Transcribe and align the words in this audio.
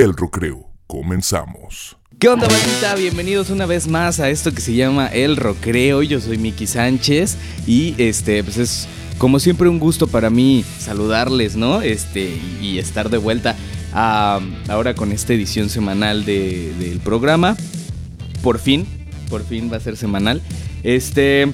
El 0.00 0.16
Rocreo. 0.16 0.70
Comenzamos. 0.86 1.98
¿Qué 2.18 2.30
onda, 2.30 2.48
bandita? 2.48 2.94
Bienvenidos 2.94 3.50
una 3.50 3.66
vez 3.66 3.86
más 3.86 4.18
a 4.18 4.30
esto 4.30 4.50
que 4.50 4.62
se 4.62 4.72
llama 4.72 5.08
El 5.08 5.36
Rocreo. 5.36 6.02
Yo 6.02 6.22
soy 6.22 6.38
Miki 6.38 6.66
Sánchez 6.66 7.36
y 7.66 7.94
este, 7.98 8.42
pues 8.42 8.56
es 8.56 8.88
como 9.18 9.38
siempre 9.38 9.68
un 9.68 9.78
gusto 9.78 10.06
para 10.06 10.30
mí 10.30 10.64
saludarles, 10.78 11.54
¿no? 11.54 11.82
Este, 11.82 12.40
y 12.62 12.78
estar 12.78 13.10
de 13.10 13.18
vuelta 13.18 13.56
ahora 13.92 14.94
con 14.94 15.12
esta 15.12 15.34
edición 15.34 15.68
semanal 15.68 16.24
del 16.24 16.98
programa. 17.04 17.54
Por 18.42 18.58
fin, 18.58 18.86
por 19.28 19.44
fin 19.44 19.70
va 19.70 19.76
a 19.76 19.80
ser 19.80 19.98
semanal. 19.98 20.40
Este, 20.82 21.52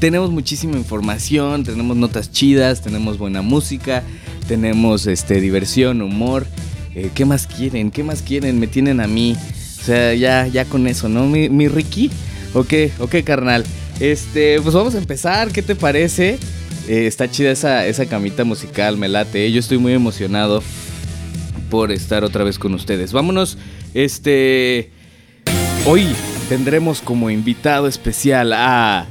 tenemos 0.00 0.30
muchísima 0.30 0.76
información, 0.76 1.64
tenemos 1.64 1.96
notas 1.96 2.30
chidas, 2.30 2.82
tenemos 2.82 3.16
buena 3.16 3.40
música, 3.40 4.02
tenemos 4.46 5.06
este, 5.06 5.40
diversión, 5.40 6.02
humor. 6.02 6.46
Eh, 6.94 7.10
¿Qué 7.14 7.24
más 7.24 7.46
quieren? 7.46 7.90
¿Qué 7.90 8.02
más 8.02 8.22
quieren? 8.22 8.60
Me 8.60 8.66
tienen 8.66 9.00
a 9.00 9.06
mí. 9.06 9.36
O 9.80 9.82
sea, 9.84 10.14
ya, 10.14 10.46
ya 10.46 10.64
con 10.64 10.86
eso, 10.86 11.08
¿no? 11.08 11.26
Mi, 11.26 11.68
Ricky. 11.68 12.10
Ok, 12.54 12.72
ok, 13.00 13.16
carnal. 13.24 13.64
Este, 14.00 14.60
pues 14.60 14.74
vamos 14.74 14.94
a 14.94 14.98
empezar. 14.98 15.50
¿Qué 15.50 15.62
te 15.62 15.74
parece? 15.74 16.38
Eh, 16.88 17.06
está 17.06 17.30
chida 17.30 17.50
esa, 17.50 17.86
esa 17.86 18.06
camita 18.06 18.44
musical, 18.44 18.96
me 18.96 19.08
late. 19.08 19.50
Yo 19.50 19.60
estoy 19.60 19.78
muy 19.78 19.92
emocionado 19.92 20.62
por 21.70 21.90
estar 21.90 22.24
otra 22.24 22.44
vez 22.44 22.58
con 22.58 22.74
ustedes. 22.74 23.12
Vámonos. 23.12 23.58
Este. 23.92 24.90
Hoy 25.86 26.06
tendremos 26.48 27.00
como 27.00 27.28
invitado 27.30 27.88
especial 27.88 28.52
a. 28.52 29.06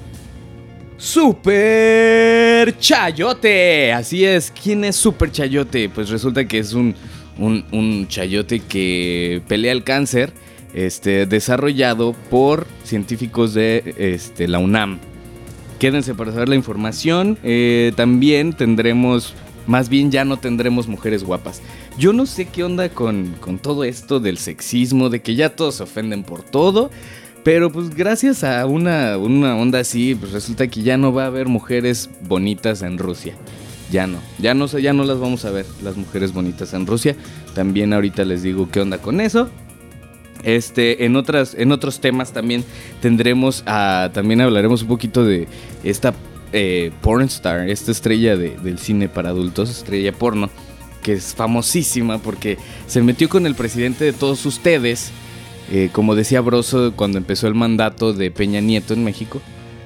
Super 0.97 2.77
Chayote. 2.79 3.91
Así 3.91 4.23
es, 4.23 4.51
¿quién 4.51 4.85
es 4.85 4.95
Super 4.95 5.29
Chayote? 5.31 5.89
Pues 5.89 6.09
resulta 6.09 6.47
que 6.47 6.59
es 6.59 6.71
un 6.71 6.95
un, 7.37 8.07
chayote 8.07 8.59
que 8.59 9.41
pelea 9.47 9.71
el 9.71 9.83
cáncer, 9.83 10.33
este, 10.73 11.25
desarrollado 11.25 12.13
por 12.29 12.67
científicos 12.83 13.53
de 13.53 13.95
este, 13.97 14.47
la 14.47 14.59
UNAM. 14.59 14.99
Quédense 15.79 16.15
para 16.15 16.31
saber 16.31 16.49
la 16.49 16.55
información. 16.55 17.37
Eh, 17.43 17.91
también 17.95 18.53
tendremos, 18.53 19.33
más 19.67 19.89
bien 19.89 20.11
ya 20.11 20.25
no 20.25 20.37
tendremos 20.37 20.87
mujeres 20.87 21.23
guapas. 21.23 21.61
Yo 21.97 22.13
no 22.13 22.25
sé 22.25 22.45
qué 22.45 22.63
onda 22.63 22.89
con, 22.89 23.35
con 23.39 23.59
todo 23.59 23.83
esto 23.83 24.19
del 24.19 24.37
sexismo, 24.37 25.09
de 25.09 25.21
que 25.21 25.35
ya 25.35 25.55
todos 25.55 25.75
se 25.75 25.83
ofenden 25.83 26.23
por 26.23 26.43
todo. 26.43 26.89
Pero 27.43 27.69
pues 27.69 27.93
gracias 27.93 28.45
a 28.45 28.65
una, 28.65 29.17
una 29.17 29.57
onda 29.57 29.79
así, 29.79 30.15
pues 30.15 30.31
resulta 30.31 30.67
que 30.67 30.81
ya 30.81 30.95
no 30.95 31.11
va 31.11 31.23
a 31.23 31.27
haber 31.27 31.49
mujeres 31.49 32.09
bonitas 32.21 32.81
en 32.81 32.97
Rusia 32.97 33.35
ya 33.93 34.07
no, 34.07 34.17
ya 34.39 34.55
no, 34.55 34.65
ya 34.65 34.91
no 34.91 35.03
las 35.03 35.19
vamos 35.19 35.45
a 35.45 35.51
ver, 35.51 35.67
las 35.83 35.95
mujeres 35.95 36.33
bonitas 36.33 36.73
en 36.73 36.87
Rusia. 36.87 37.15
También 37.53 37.93
ahorita 37.93 38.25
les 38.25 38.41
digo 38.41 38.67
qué 38.71 38.81
onda 38.81 38.97
con 38.97 39.21
eso. 39.21 39.49
Este, 40.41 41.05
en, 41.05 41.15
otras, 41.15 41.53
en 41.53 41.71
otros 41.71 42.01
temas 42.01 42.33
también 42.33 42.65
tendremos 43.01 43.63
a, 43.67 44.09
también 44.11 44.41
hablaremos 44.41 44.81
un 44.81 44.87
poquito 44.87 45.23
de 45.23 45.47
esta 45.83 46.15
eh, 46.53 46.91
pornstar, 47.01 47.69
esta 47.69 47.91
estrella 47.91 48.35
del 48.35 48.79
cine 48.79 49.09
para 49.09 49.29
adultos, 49.29 49.69
estrella 49.69 50.11
porno, 50.11 50.49
que 51.03 51.13
es 51.13 51.35
famosísima 51.35 52.17
porque 52.17 52.57
se 52.87 53.03
metió 53.03 53.29
con 53.29 53.45
el 53.45 53.53
presidente 53.53 54.05
de 54.05 54.13
todos 54.13 54.43
ustedes, 54.47 55.11
eh, 55.71 55.89
como 55.91 56.15
decía 56.15 56.41
Broso 56.41 56.93
cuando 56.95 57.19
empezó 57.19 57.47
el 57.47 57.53
mandato 57.53 58.11
de 58.11 58.31
Peña 58.31 58.59
Nieto 58.59 58.95
en 58.95 59.03
México. 59.03 59.39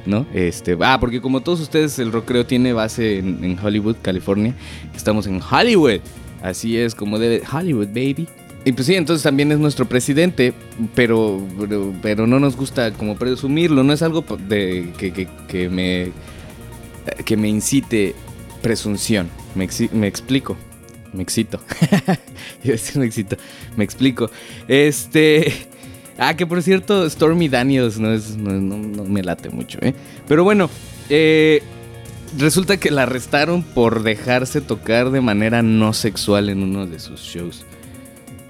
¿No? 0.07 0.25
Este, 0.33 0.77
ah, 0.81 0.97
porque 0.99 1.21
como 1.21 1.41
todos 1.41 1.59
ustedes, 1.59 1.99
el 1.99 2.11
recreo 2.11 2.45
tiene 2.45 2.73
base 2.73 3.19
en, 3.19 3.57
Hollywood, 3.61 3.97
California. 4.01 4.55
Estamos 4.95 5.27
en 5.27 5.41
Hollywood. 5.41 5.99
Así 6.41 6.77
es 6.77 6.95
como 6.95 7.19
debe. 7.19 7.43
Hollywood, 7.51 7.87
baby. 7.87 8.27
Y 8.65 8.71
pues 8.71 8.87
sí, 8.87 8.95
entonces 8.95 9.23
también 9.23 9.51
es 9.51 9.59
nuestro 9.59 9.87
presidente, 9.87 10.53
pero, 10.93 11.41
pero, 12.01 12.27
no 12.27 12.39
nos 12.39 12.57
gusta 12.57 12.91
como 12.91 13.15
presumirlo. 13.15 13.83
No 13.83 13.93
es 13.93 14.01
algo 14.01 14.25
de, 14.47 14.91
que, 14.97 15.69
me, 15.69 16.11
que 17.23 17.37
me 17.37 17.47
incite 17.47 18.13
presunción. 18.61 19.29
Me, 19.55 19.69
me 19.93 20.07
explico. 20.07 20.57
Me 21.13 21.23
excito. 21.23 21.61
me 22.63 23.05
excito. 23.05 23.37
Me 23.77 23.83
explico. 23.83 24.29
Este. 24.67 25.53
Ah, 26.17 26.35
que 26.35 26.47
por 26.47 26.61
cierto, 26.63 27.07
Stormy 27.09 27.47
Daniels 27.47 27.99
no, 27.99 28.11
es, 28.11 28.35
no, 28.37 29.03
me 29.03 29.21
late 29.21 29.49
mucho, 29.49 29.77
¿eh? 29.81 29.93
Pero 30.27 30.43
bueno, 30.43 30.69
eh, 31.09 31.61
resulta 32.37 32.77
que 32.77 32.89
la 32.89 33.03
arrestaron 33.03 33.63
por 33.63 34.01
dejarse 34.03 34.61
tocar 34.61 35.11
de 35.11 35.21
manera 35.21 35.61
no 35.61 35.93
sexual 35.93 36.49
en 36.49 36.63
uno 36.63 36.87
de 36.87 36.99
sus 36.99 37.21
shows. 37.21 37.65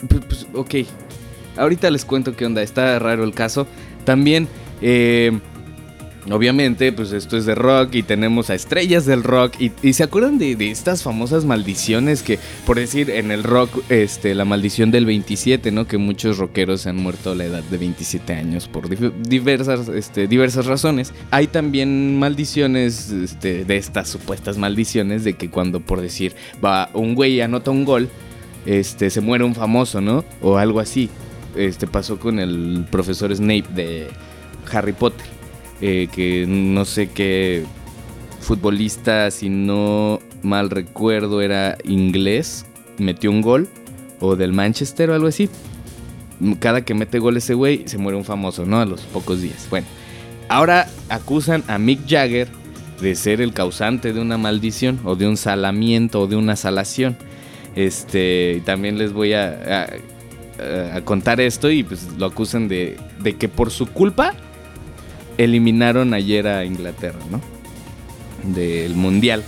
Pues, 0.08 0.24
pues 0.26 0.48
ok, 0.54 0.76
ahorita 1.58 1.92
les 1.92 2.06
cuento 2.06 2.36
qué 2.36 2.46
onda, 2.46 2.62
está 2.62 2.98
raro 3.00 3.26
el 3.26 3.34
caso. 3.34 3.68
También, 4.06 4.48
eh, 4.82 5.38
Obviamente, 6.32 6.92
pues 6.92 7.14
esto 7.14 7.38
es 7.38 7.46
de 7.46 7.56
rock 7.56 7.96
y 7.96 8.04
tenemos 8.04 8.50
a 8.50 8.56
estrellas 8.56 9.06
del 9.06 9.24
rock. 9.24 9.54
Y, 9.60 9.94
se 9.94 10.04
acuerdan 10.04 10.38
de, 10.38 10.56
estas 10.70 11.04
famosas 11.04 11.46
maldiciones 11.46 12.22
que, 12.22 12.38
por 12.66 12.78
decir, 12.78 13.10
en 13.10 13.32
el 13.32 13.44
rock, 13.44 13.84
este, 13.90 14.36
la 14.36 14.44
maldición 14.44 14.92
del 14.92 15.06
27, 15.06 15.72
¿no? 15.72 15.88
Que 15.88 15.98
muchos 15.98 16.38
rockeros 16.38 16.82
se 16.82 16.90
han 16.90 16.98
muerto 16.98 17.32
a 17.32 17.36
la 17.36 17.46
edad 17.46 17.64
de 17.64 17.78
27 17.78 18.34
años 18.34 18.68
por 18.68 18.90
diversas, 18.90 19.88
este, 19.90 20.28
diversas 20.28 20.66
razones. 20.66 21.14
Hay 21.32 21.48
también 21.48 22.20
maldiciones, 22.20 23.10
este, 23.10 23.64
de 23.64 23.78
estas 23.78 24.10
supuestas 24.10 24.58
maldiciones, 24.58 25.24
de 25.24 25.34
que 25.34 25.50
cuando, 25.50 25.80
por 25.80 26.02
decir, 26.02 26.34
va 26.64 26.90
un 26.94 27.16
güey 27.16 27.36
y 27.36 27.42
anota 27.42 27.72
un 27.72 27.86
gol, 27.86 28.10
este, 28.66 29.10
se 29.10 29.22
muere 29.22 29.46
un 29.46 29.56
famoso, 29.56 30.02
¿no? 30.02 30.26
O 30.42 30.58
algo 30.58 30.80
así. 30.82 31.10
Este 31.56 31.88
pasó 31.88 32.20
con 32.20 32.40
el 32.40 32.86
profesor 32.92 33.34
Snape 33.34 33.66
de 33.74 34.08
Harry 34.72 34.94
Potter 34.94 35.37
eh, 35.82 36.08
que 36.12 36.46
no 36.48 36.86
sé 36.86 37.10
qué 37.10 37.64
futbolista, 38.40 39.30
si 39.32 39.50
no 39.50 40.20
mal 40.42 40.70
recuerdo, 40.70 41.42
era 41.42 41.78
inglés, 41.84 42.66
metió 42.98 43.30
un 43.30 43.42
gol, 43.42 43.68
o 44.20 44.36
del 44.36 44.54
Manchester 44.54 45.10
o 45.10 45.14
algo 45.14 45.28
así. 45.28 45.50
Cada 46.60 46.82
que 46.82 46.94
mete 46.94 47.20
gol 47.20 47.38
ese 47.38 47.54
güey, 47.54 47.88
se 47.88 47.98
muere 47.98 48.18
un 48.18 48.26
famoso, 48.26 48.66
¿no? 48.66 48.80
A 48.80 48.86
los 48.86 49.02
pocos 49.02 49.42
días. 49.42 49.68
Bueno, 49.70 49.88
ahora 50.50 50.88
acusan 51.10 51.64
a 51.68 51.78
Mick 51.78 52.08
Jagger 52.08 52.48
de 53.02 53.16
ser 53.16 53.42
el 53.42 53.54
causante 53.54 54.14
de 54.14 54.22
una 54.22 54.38
maldición, 54.38 55.00
o 55.04 55.16
de 55.16 55.28
un 55.28 55.38
salamiento, 55.38 56.22
o 56.22 56.28
de 56.28 56.36
una 56.36 56.56
salación. 56.56 57.18
Este, 57.76 58.62
también 58.66 58.98
les 58.98 59.14
voy 59.14 59.34
a, 59.34 59.88
a, 60.96 61.02
contar 61.02 61.40
esto 61.40 61.70
y 61.70 61.84
pues 61.84 62.08
lo 62.18 62.26
acusan 62.26 62.68
de, 62.68 62.98
de 63.20 63.36
que 63.36 63.48
por 63.48 63.70
su 63.70 63.86
culpa 63.86 64.34
eliminaron 65.38 66.14
ayer 66.14 66.48
a 66.48 66.66
Inglaterra, 66.66 67.20
¿no? 67.32 67.42
Del 68.54 68.96
Mundial. 68.96 69.44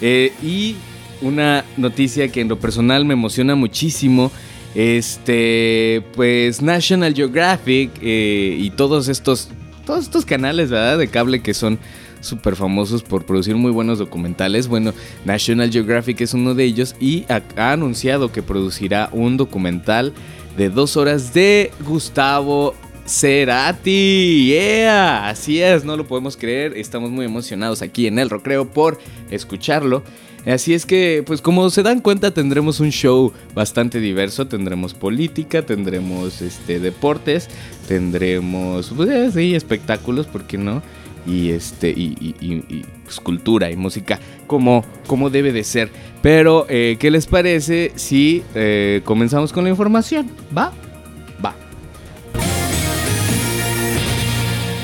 Eh, 0.00 0.32
y 0.42 0.76
una 1.22 1.64
noticia 1.76 2.28
que 2.28 2.40
en 2.40 2.48
lo 2.48 2.58
personal 2.58 3.04
me 3.04 3.14
emociona 3.14 3.54
muchísimo. 3.54 4.30
Este, 4.74 6.02
pues 6.14 6.62
National 6.62 7.12
Geographic 7.14 7.90
eh, 8.02 8.56
y 8.60 8.70
todos 8.70 9.08
estos, 9.08 9.48
todos 9.84 10.04
estos 10.04 10.24
canales, 10.24 10.70
¿verdad? 10.70 10.98
De 10.98 11.08
cable 11.08 11.42
que 11.42 11.54
son 11.54 11.78
súper 12.20 12.54
famosos 12.54 13.02
por 13.02 13.24
producir 13.24 13.56
muy 13.56 13.72
buenos 13.72 13.98
documentales. 13.98 14.68
Bueno, 14.68 14.92
National 15.24 15.70
Geographic 15.70 16.20
es 16.20 16.34
uno 16.34 16.54
de 16.54 16.64
ellos 16.64 16.94
y 17.00 17.24
ha 17.28 17.72
anunciado 17.72 18.30
que 18.30 18.42
producirá 18.42 19.08
un 19.12 19.36
documental 19.36 20.12
de 20.56 20.70
dos 20.70 20.96
horas 20.96 21.34
de 21.34 21.72
Gustavo 21.86 22.74
Cerati, 23.10 24.46
yeah, 24.46 25.28
así 25.28 25.60
es, 25.60 25.84
no 25.84 25.96
lo 25.96 26.06
podemos 26.06 26.36
creer, 26.36 26.76
estamos 26.76 27.10
muy 27.10 27.24
emocionados 27.24 27.82
aquí 27.82 28.06
en 28.06 28.20
el 28.20 28.30
Recreo 28.30 28.68
por 28.68 29.00
escucharlo. 29.32 30.04
Así 30.46 30.74
es 30.74 30.86
que, 30.86 31.24
pues 31.26 31.42
como 31.42 31.68
se 31.70 31.82
dan 31.82 32.02
cuenta, 32.02 32.32
tendremos 32.32 32.78
un 32.78 32.90
show 32.90 33.32
bastante 33.52 33.98
diverso, 33.98 34.46
tendremos 34.46 34.94
política, 34.94 35.62
tendremos 35.62 36.40
este 36.40 36.78
deportes, 36.78 37.48
tendremos 37.88 38.92
pues, 38.96 39.34
sí, 39.34 39.56
espectáculos, 39.56 40.26
¿por 40.26 40.44
qué 40.44 40.56
no? 40.56 40.80
Y 41.26 41.50
este 41.50 41.90
y, 41.90 42.36
y, 42.40 42.84
pues, 43.02 43.18
cultura 43.18 43.72
y 43.72 43.76
música 43.76 44.20
como, 44.46 44.84
como 45.08 45.30
debe 45.30 45.52
de 45.52 45.64
ser. 45.64 45.90
Pero, 46.22 46.64
eh, 46.68 46.96
¿qué 47.00 47.10
les 47.10 47.26
parece 47.26 47.90
si 47.96 48.44
eh, 48.54 49.02
comenzamos 49.04 49.52
con 49.52 49.64
la 49.64 49.70
información? 49.70 50.30
¿Va? 50.56 50.72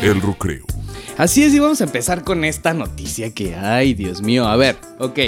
El 0.03 0.21
Recreo. 0.21 0.65
Así 1.17 1.45
es, 1.45 1.55
y 1.55 1.59
vamos 1.59 1.81
a 1.81 1.85
empezar 1.85 2.25
con 2.25 2.45
esta 2.45 2.75
noticia 2.75 3.33
que, 3.33 3.55
ay, 3.55 3.95
Dios 3.95 4.21
mío, 4.21 4.47
a 4.47 4.57
ver, 4.57 4.77
ok, 4.99 5.19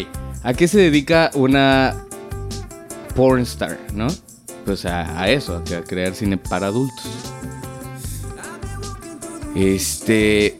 ¿a 0.42 0.52
qué 0.52 0.68
se 0.68 0.78
dedica 0.78 1.30
una 1.34 2.04
pornstar, 3.14 3.78
no? 3.94 4.06
Pues 4.66 4.84
a, 4.84 5.30
eso, 5.30 5.56
a 5.56 5.84
crear 5.84 6.14
cine 6.14 6.36
para 6.36 6.66
adultos. 6.66 7.06
Este... 9.56 10.58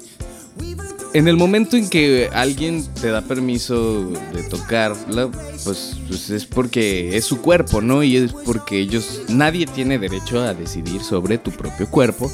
en 1.13 1.29
el 1.29 1.37
momento 1.37 1.77
en 1.77 1.89
que 1.91 2.31
alguien 2.33 2.87
te 2.95 3.11
da 3.11 3.21
permiso 3.21 4.09
de 4.33 4.43
tocarla, 4.45 5.29
pues, 5.63 5.99
pues, 6.09 6.31
es 6.31 6.47
porque 6.47 7.17
es 7.19 7.27
su 7.27 7.43
cuerpo, 7.43 7.83
¿no? 7.83 8.03
Y 8.03 8.17
es 8.17 8.33
porque 8.33 8.79
ellos, 8.79 9.21
nadie 9.29 9.67
tiene 9.67 9.99
derecho 9.99 10.41
a 10.41 10.55
decidir 10.55 11.03
sobre 11.03 11.37
tu 11.37 11.51
propio 11.51 11.91
cuerpo. 11.91 12.33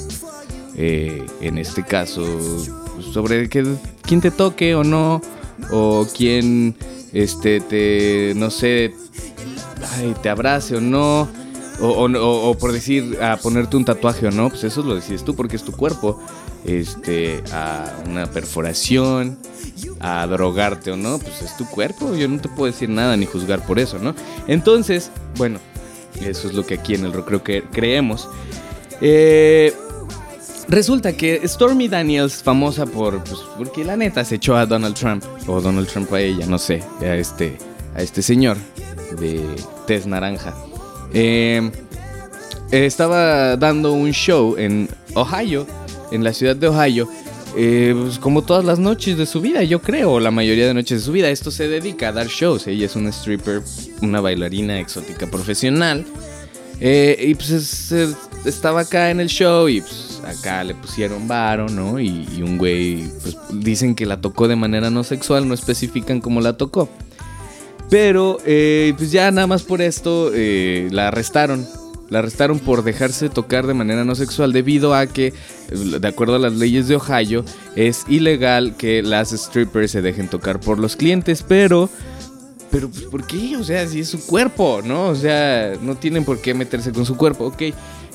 Eh, 0.76 1.24
en 1.40 1.58
este 1.58 1.84
caso, 1.84 2.24
pues, 2.94 3.06
sobre 3.06 3.48
que, 3.48 3.64
quién 4.02 4.20
te 4.20 4.30
toque 4.30 4.74
o 4.74 4.84
no, 4.84 5.22
o 5.70 6.06
quién, 6.16 6.74
este, 7.12 7.60
te, 7.60 8.32
no 8.36 8.50
sé, 8.50 8.94
te 10.22 10.28
abrace 10.28 10.76
o 10.76 10.80
no. 10.80 11.28
O, 11.80 12.56
por 12.58 12.72
decir, 12.72 13.18
a 13.20 13.36
ponerte 13.36 13.76
un 13.76 13.84
tatuaje 13.84 14.28
o 14.28 14.30
no, 14.30 14.48
pues 14.48 14.62
eso 14.62 14.82
lo 14.82 14.94
decides 14.94 15.24
tú 15.24 15.34
porque 15.34 15.56
es 15.56 15.64
tu 15.64 15.72
cuerpo 15.72 16.20
este, 16.64 17.42
a 17.52 17.92
una 18.08 18.26
perforación, 18.26 19.36
a 19.98 20.24
drogarte 20.28 20.92
o 20.92 20.96
no, 20.96 21.18
pues 21.18 21.42
es 21.42 21.56
tu 21.56 21.66
cuerpo, 21.66 22.14
yo 22.14 22.28
no 22.28 22.40
te 22.40 22.48
puedo 22.48 22.70
decir 22.70 22.88
nada 22.88 23.16
ni 23.16 23.26
juzgar 23.26 23.66
por 23.66 23.80
eso, 23.80 23.98
¿no? 23.98 24.14
Entonces, 24.46 25.10
bueno, 25.36 25.58
eso 26.20 26.48
es 26.48 26.54
lo 26.54 26.64
que 26.64 26.74
aquí 26.74 26.94
en 26.94 27.04
el 27.06 27.12
rock 27.12 27.26
creo 27.26 27.42
que 27.42 27.64
creemos. 27.72 28.28
Eh, 29.00 29.74
resulta 30.74 31.16
que 31.16 31.40
Stormy 31.46 31.88
Daniels, 31.88 32.42
famosa 32.42 32.84
por, 32.84 33.22
pues, 33.22 33.40
porque 33.56 33.84
la 33.84 33.96
neta 33.96 34.24
se 34.24 34.36
echó 34.36 34.56
a 34.56 34.66
Donald 34.66 34.96
Trump, 34.96 35.24
o 35.46 35.60
Donald 35.60 35.88
Trump 35.88 36.12
a 36.12 36.20
ella, 36.20 36.46
no 36.46 36.58
sé, 36.58 36.82
a 37.00 37.14
este, 37.14 37.56
a 37.94 38.02
este 38.02 38.22
señor 38.22 38.56
de 39.18 39.44
tez 39.86 40.06
naranja. 40.06 40.54
Eh, 41.12 41.70
estaba 42.70 43.56
dando 43.56 43.92
un 43.92 44.10
show 44.12 44.56
en 44.58 44.88
Ohio 45.14 45.66
en 46.10 46.24
la 46.24 46.32
ciudad 46.32 46.56
de 46.56 46.68
Ohio, 46.68 47.08
eh, 47.56 47.94
pues, 47.96 48.18
como 48.18 48.42
todas 48.42 48.64
las 48.64 48.78
noches 48.80 49.16
de 49.16 49.26
su 49.26 49.40
vida, 49.40 49.62
yo 49.62 49.80
creo, 49.80 50.18
la 50.18 50.32
mayoría 50.32 50.66
de 50.66 50.74
noches 50.74 51.00
de 51.00 51.04
su 51.04 51.12
vida. 51.12 51.30
Esto 51.30 51.50
se 51.50 51.68
dedica 51.68 52.08
a 52.08 52.12
dar 52.12 52.26
shows. 52.26 52.66
Ella 52.66 52.86
es 52.86 52.96
una 52.96 53.10
stripper, 53.10 53.62
una 54.02 54.20
bailarina 54.20 54.80
exótica 54.80 55.28
profesional. 55.28 56.04
Eh, 56.80 57.16
y 57.28 57.34
pues 57.36 57.92
estaba 58.44 58.80
acá 58.80 59.10
en 59.10 59.20
el 59.20 59.28
show 59.28 59.68
y 59.68 59.80
pues 59.80 60.03
acá 60.26 60.64
le 60.64 60.74
pusieron 60.74 61.28
varo, 61.28 61.68
¿no? 61.68 62.00
Y, 62.00 62.42
un 62.42 62.58
güey, 62.58 63.04
pues 63.22 63.36
dicen 63.52 63.94
que 63.94 64.06
la 64.06 64.20
tocó 64.20 64.48
de 64.48 64.56
manera 64.56 64.90
no 64.90 65.04
sexual, 65.04 65.48
no 65.48 65.54
especifican 65.54 66.20
cómo 66.20 66.40
la 66.40 66.56
tocó. 66.56 66.88
Pero 67.90 68.38
eh, 68.44 68.94
pues 68.96 69.12
ya 69.12 69.30
nada 69.30 69.46
más 69.46 69.62
por 69.62 69.82
esto 69.82 70.30
la 70.32 71.08
arrestaron 71.08 71.66
la 72.10 72.20
arrestaron 72.20 72.58
por 72.58 72.84
dejarse 72.84 73.28
tocar 73.28 73.66
de 73.66 73.74
manera 73.74 74.04
no 74.04 74.14
sexual 74.14 74.52
debido 74.52 74.94
a 74.94 75.06
que, 75.06 75.32
de 75.70 76.08
acuerdo 76.08 76.36
a 76.36 76.38
las 76.38 76.52
leyes 76.54 76.86
de 76.88 76.96
Ohio, 76.96 77.44
es 77.76 78.04
ilegal 78.08 78.76
que 78.76 79.02
las 79.02 79.30
strippers 79.30 79.90
se 79.90 80.02
dejen 80.02 80.28
tocar 80.28 80.60
por 80.60 80.78
los 80.78 80.96
clientes, 80.96 81.44
pero... 81.46 81.88
Pero, 82.70 82.88
pues, 82.88 83.02
¿por 83.04 83.24
qué? 83.24 83.56
O 83.56 83.62
sea, 83.62 83.86
si 83.86 84.00
es 84.00 84.08
su 84.08 84.26
cuerpo, 84.26 84.80
¿no? 84.84 85.06
O 85.06 85.14
sea, 85.14 85.74
no 85.80 85.94
tienen 85.94 86.24
por 86.24 86.40
qué 86.40 86.54
meterse 86.54 86.90
con 86.92 87.06
su 87.06 87.16
cuerpo, 87.16 87.46
ok. 87.46 87.62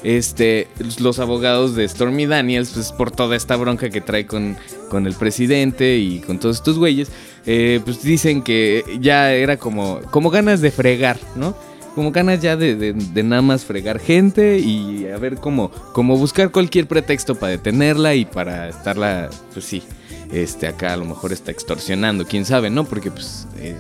Este, 0.04 0.68
los 1.00 1.20
abogados 1.20 1.76
de 1.76 1.88
Stormy 1.88 2.26
Daniels, 2.26 2.72
pues 2.74 2.92
por 2.92 3.12
toda 3.12 3.36
esta 3.36 3.56
bronca 3.58 3.90
que 3.90 4.02
trae 4.02 4.26
con, 4.26 4.56
con 4.90 5.08
el 5.08 5.14
presidente 5.14 5.98
y 5.98 6.20
con 6.20 6.40
todos 6.40 6.58
estos 6.58 6.78
güeyes, 6.78 7.10
eh, 7.46 7.82
pues 7.84 8.02
dicen 8.02 8.42
que 8.42 8.84
ya 9.02 9.34
era 9.34 9.58
como, 9.58 10.00
como 10.12 10.30
ganas 10.30 10.62
de 10.62 10.72
fregar, 10.72 11.18
¿no? 11.36 11.56
como 11.96 12.12
ganas 12.12 12.42
ya 12.42 12.56
de, 12.56 12.94
nada 13.24 13.42
más 13.42 13.66
fregar 13.66 14.00
gente 14.00 14.60
y 14.60 15.08
a 15.08 15.18
ver 15.18 15.36
cómo, 15.36 15.70
cómo 15.92 16.18
buscar 16.18 16.50
cualquier 16.50 16.88
pretexto 16.88 17.36
para 17.36 17.52
detenerla 17.52 18.16
y 18.16 18.24
para 18.24 18.70
estarla, 18.70 19.30
pues 19.52 19.66
sí, 19.66 19.84
este 20.32 20.68
acá 20.68 20.94
a 20.94 20.98
lo 20.98 21.04
mejor 21.04 21.34
está 21.34 21.52
extorsionando, 21.52 22.26
quién 22.26 22.46
sabe, 22.46 22.70
¿no? 22.70 22.86
Porque 22.86 23.12
pues, 23.12 23.48
eh, 23.58 23.76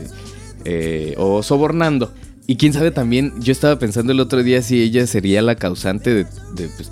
eh, 0.65 1.15
o 1.17 1.41
sobornando. 1.43 2.11
Y 2.49 2.55
quién 2.55 2.73
sabe 2.73 2.89
también, 2.89 3.31
yo 3.37 3.51
estaba 3.51 3.77
pensando 3.77 4.11
el 4.11 4.19
otro 4.19 4.41
día 4.41 4.63
si 4.63 4.81
ella 4.81 5.05
sería 5.05 5.43
la 5.43 5.53
causante 5.53 6.15
de, 6.15 6.25
pues, 6.55 6.91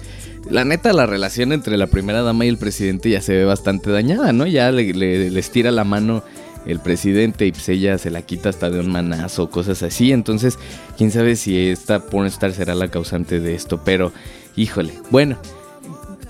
la 0.52 0.64
neta, 0.66 0.94
la 0.94 1.08
relación 1.08 1.52
entre 1.52 1.78
la 1.78 1.88
primera 1.88 2.22
dama 2.22 2.46
y 2.46 2.50
el 2.50 2.60
presidente 2.60 3.10
ya 3.10 3.22
se 3.22 3.34
ve 3.34 3.44
bastante 3.44 3.90
dañada, 3.90 4.34
¿no? 4.34 4.46
Ya 4.46 4.72
le, 4.72 4.94
le, 4.94 5.32
le 5.32 5.40
estira 5.40 5.72
la 5.72 5.84
mano 5.84 6.24
el 6.68 6.80
presidente 6.80 7.48
y 7.48 7.54
pues 7.54 7.68
ella 7.70 7.98
se 7.98 8.12
la 8.12 8.22
quita 8.22 8.50
hasta 8.50 8.70
de 8.70 8.82
un 8.82 8.92
manazo, 8.92 9.50
cosas 9.50 9.82
así. 9.82 10.12
Entonces, 10.12 10.60
quién 10.96 11.10
sabe 11.10 11.36
si 11.36 11.70
esta 11.70 12.06
pornstar 12.06 12.54
será 12.54 12.76
la 12.76 12.90
causante 12.90 13.40
de 13.40 13.56
esto, 13.56 13.82
pero 13.84 14.12
híjole. 14.56 14.94
Bueno, 15.10 15.40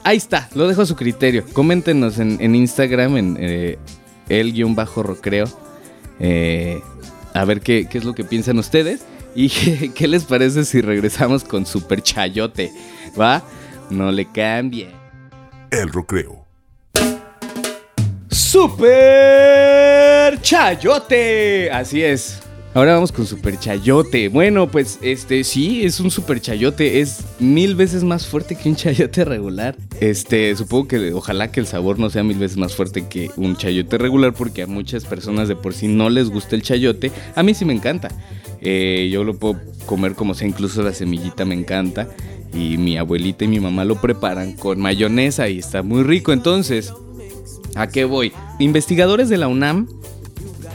ahí 0.05 0.15
está, 0.15 0.47
lo 0.55 0.69
dejo 0.69 0.83
a 0.83 0.85
su 0.85 0.95
criterio. 0.95 1.43
Coméntenos 1.51 2.17
en, 2.19 2.55
Instagram, 2.55 3.17
en 3.17 3.37
eh, 3.41 3.77
el-rocreo, 4.29 5.47
eh, 6.21 6.79
a 7.33 7.43
ver 7.43 7.59
qué, 7.59 7.89
es 7.91 8.05
lo 8.05 8.15
que 8.15 8.23
piensan 8.23 8.57
ustedes. 8.57 9.01
¿Y 9.35 9.49
qué, 9.49 9.91
qué 9.93 10.07
les 10.07 10.25
parece 10.25 10.65
si 10.65 10.81
regresamos 10.81 11.43
con 11.43 11.65
Super 11.65 12.01
Chayote? 12.01 12.71
¿Va? 13.19 13.43
No 13.89 14.11
le 14.11 14.29
cambie. 14.31 14.89
El 15.71 15.91
Rocreo. 15.91 16.45
Super 18.29 20.39
Chayote. 20.41 21.69
Así 21.71 22.03
es. 22.03 22.41
Ahora 22.77 22.93
vamos 22.93 23.11
con 23.11 23.25
Super 23.25 23.57
Chayote. 23.57 24.29
Bueno, 24.29 24.69
pues 24.69 24.99
este 25.01 25.43
sí, 25.43 25.83
es 25.83 25.99
un 25.99 26.11
Super 26.11 26.39
Chayote. 26.39 26.99
Es 26.99 27.25
mil 27.39 27.73
veces 27.73 28.03
más 28.03 28.27
fuerte 28.27 28.55
que 28.55 28.69
un 28.69 28.75
chayote 28.75 29.25
regular. 29.25 29.75
Este, 29.99 30.55
supongo 30.55 30.87
que 30.87 31.11
ojalá 31.11 31.51
que 31.51 31.59
el 31.59 31.65
sabor 31.65 31.97
no 31.97 32.11
sea 32.11 32.23
mil 32.23 32.37
veces 32.37 32.55
más 32.55 32.75
fuerte 32.75 33.07
que 33.07 33.31
un 33.35 33.57
chayote 33.57 33.97
regular, 33.97 34.35
porque 34.35 34.61
a 34.61 34.67
muchas 34.67 35.05
personas 35.05 35.47
de 35.47 35.55
por 35.55 35.73
sí 35.73 35.87
no 35.87 36.11
les 36.11 36.29
gusta 36.29 36.55
el 36.55 36.61
chayote. 36.61 37.11
A 37.33 37.41
mí 37.41 37.55
sí 37.55 37.65
me 37.65 37.73
encanta. 37.73 38.09
Eh, 38.61 39.09
yo 39.11 39.23
lo 39.23 39.39
puedo 39.39 39.59
comer 39.87 40.13
como 40.13 40.35
sea, 40.35 40.47
incluso 40.47 40.83
la 40.83 40.93
semillita 40.93 41.45
me 41.45 41.55
encanta. 41.55 42.07
Y 42.53 42.77
mi 42.77 42.95
abuelita 42.95 43.45
y 43.45 43.47
mi 43.47 43.59
mamá 43.59 43.85
lo 43.85 43.99
preparan 43.99 44.53
con 44.53 44.79
mayonesa 44.79 45.49
y 45.49 45.57
está 45.57 45.81
muy 45.81 46.03
rico. 46.03 46.31
Entonces, 46.31 46.93
¿A 47.77 47.85
qué 47.85 48.05
voy? 48.05 48.33
Investigadores 48.57 49.29
de 49.29 49.37
la 49.37 49.47
UNAM, 49.47 49.87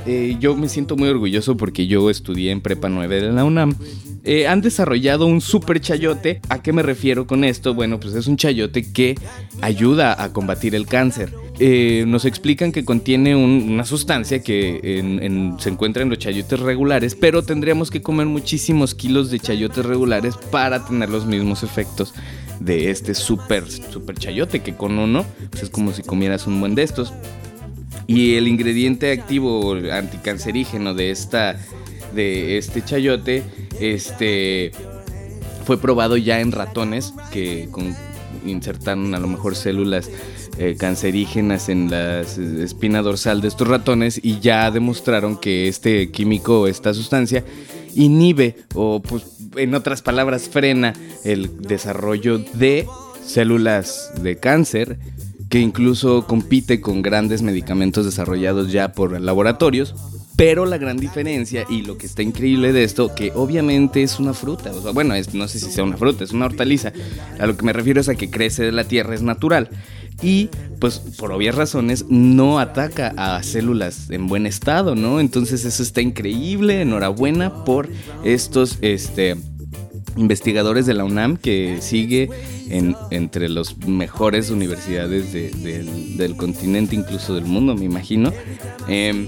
eh, 0.07 0.37
yo 0.41 0.57
me 0.57 0.69
siento 0.69 0.97
muy 0.97 1.09
orgulloso 1.09 1.57
porque 1.57 1.87
yo 1.87 2.11
estudié 2.11 2.51
en 2.51 2.61
Prepa 2.61 2.89
9 2.89 3.21
de 3.21 3.33
la 3.33 3.45
UNAM. 3.45 3.75
Eh, 4.25 4.47
han 4.47 4.61
desarrollado 4.61 5.27
un 5.27 5.41
super 5.41 5.81
chayote. 5.81 6.41
¿A 6.49 6.63
qué 6.63 6.73
me 6.73 6.83
refiero 6.83 7.27
con 7.27 7.45
esto? 7.45 7.75
Bueno, 7.75 7.99
pues 7.99 8.15
es 8.15 8.27
un 8.27 8.37
chayote 8.37 8.93
que 8.93 9.17
ayuda 9.61 10.23
a 10.23 10.33
combatir 10.33 10.75
el 10.75 10.87
cáncer. 10.87 11.33
Eh, 11.59 12.05
nos 12.07 12.25
explican 12.25 12.73
que 12.73 12.85
contiene 12.85 13.37
una 13.37 13.85
sustancia 13.85 14.43
que 14.43 15.03
se 15.59 15.69
encuentra 15.69 16.03
en 16.03 16.11
los 16.11 16.19
chayotes 16.19 16.61
regulares, 16.61 17.15
pero 17.15 17.43
tendríamos 17.43 17.91
que 17.91 18.03
comer 18.03 18.27
muchísimos 18.27 18.95
kilos 18.95 19.31
de 19.31 19.39
chayotes 19.41 19.85
regulares 19.85 20.37
para 20.51 20.85
tener 20.85 21.11
los 21.11 21.27
mismos 21.27 21.63
efectos 21.63 22.15
de 22.61 22.91
este 22.91 23.15
super, 23.15 23.69
super 23.69 24.17
chayote 24.17 24.61
que 24.61 24.75
con 24.75 24.99
uno 24.99 25.25
pues 25.51 25.65
es 25.65 25.71
como 25.71 25.93
si 25.93 26.03
comieras 26.03 26.47
un 26.47 26.61
buen 26.61 26.75
de 26.75 26.83
estos. 26.83 27.13
Y 28.07 28.35
el 28.35 28.49
ingrediente 28.49 29.13
activo 29.13 29.75
anticancerígeno 29.75 30.95
de 30.95 31.11
esta 31.11 31.57
de 32.15 32.59
este 32.59 32.85
chayote 32.85 33.43
este 33.81 34.73
fue 35.65 35.79
probado 35.79 36.17
ya 36.17 36.41
en 36.41 36.53
ratones 36.53 37.15
que 37.31 37.69
insertaron 38.45 39.15
a 39.15 39.19
lo 39.19 39.29
mejor 39.29 39.55
células 39.55 40.11
eh, 40.59 40.77
cancerígenas 40.79 41.69
en 41.69 41.91
la 41.91 42.21
espina 42.21 43.03
dorsal 43.03 43.41
de 43.41 43.49
estos 43.49 43.69
ratones 43.69 44.21
y 44.23 44.41
ya 44.41 44.71
demostraron 44.71 45.39
que 45.39 45.69
este 45.69 46.11
químico, 46.11 46.67
esta 46.67 46.93
sustancia, 46.93 47.45
inhibe 47.95 48.57
o 48.75 49.01
pues 49.01 49.25
en 49.57 49.75
otras 49.75 50.03
palabras 50.03 50.49
frena 50.49 50.95
el 51.25 51.63
desarrollo 51.63 52.39
de 52.39 52.87
células 53.25 54.13
de 54.21 54.37
cáncer 54.37 54.99
que 55.53 55.61
incluso 55.61 56.27
compite 56.27 56.81
con 56.81 57.03
grandes 57.03 57.43
medicamentos 57.43 58.07
desarrollados 58.07 58.73
ya 58.73 58.93
por 58.93 59.21
laboratorios. 59.21 59.95
Pero 60.35 60.65
la 60.65 60.79
gran 60.79 60.97
diferencia 60.97 61.67
y 61.69 61.83
lo 61.83 61.99
que 61.99 62.07
está 62.07 62.23
increíble 62.23 62.73
de 62.73 62.85
esto, 62.85 63.15
que 63.15 63.33
obviamente 63.35 64.03
es 64.03 64.19
una 64.19 64.33
fruta, 64.33 64.73
o 64.73 64.95
bueno, 64.95 65.15
no 65.35 65.49
sé 65.49 65.59
si 65.59 65.71
sea 65.71 65.85
una 65.85 65.99
fruta, 65.99 66.25
es 66.25 66.33
una 66.33 66.47
hortaliza. 66.47 66.95
A 67.39 67.47
lo 67.47 67.55
que 67.55 67.67
me 67.67 67.75
refiero 67.75 68.01
es 68.01 68.09
a 68.09 68.15
que 68.15 68.31
crece 68.31 68.63
de 68.63 68.73
la 68.73 68.85
tierra, 68.85 69.15
es 69.15 69.21
natural 69.21 69.69
y 70.23 70.49
pues 70.79 70.99
por 71.19 71.33
obvias 71.33 71.55
razones 71.55 72.07
no 72.09 72.59
ataca 72.59 73.13
a 73.17 73.43
células 73.43 74.11
en 74.11 74.27
buen 74.29 74.47
estado, 74.47 74.95
¿no? 74.95 75.21
Entonces 75.21 75.65
eso 75.65 75.83
está 75.83 76.01
increíble, 76.01 76.81
enhorabuena 76.81 77.65
por 77.65 77.89
estos 78.25 78.79
este, 78.81 79.37
investigadores 80.17 80.87
de 80.87 80.95
la 80.95 81.05
UNAM 81.05 81.37
que 81.37 81.79
sigue 81.81 82.29
en, 82.69 82.97
entre 83.11 83.49
las 83.49 83.77
mejores 83.87 84.51
universidades 84.51 85.33
del, 85.33 86.37
continente, 86.37 86.95
incluso 86.95 87.35
del 87.35 87.45
mundo, 87.45 87.75
me 87.75 87.85
imagino. 87.85 88.33
Em, 88.89 89.27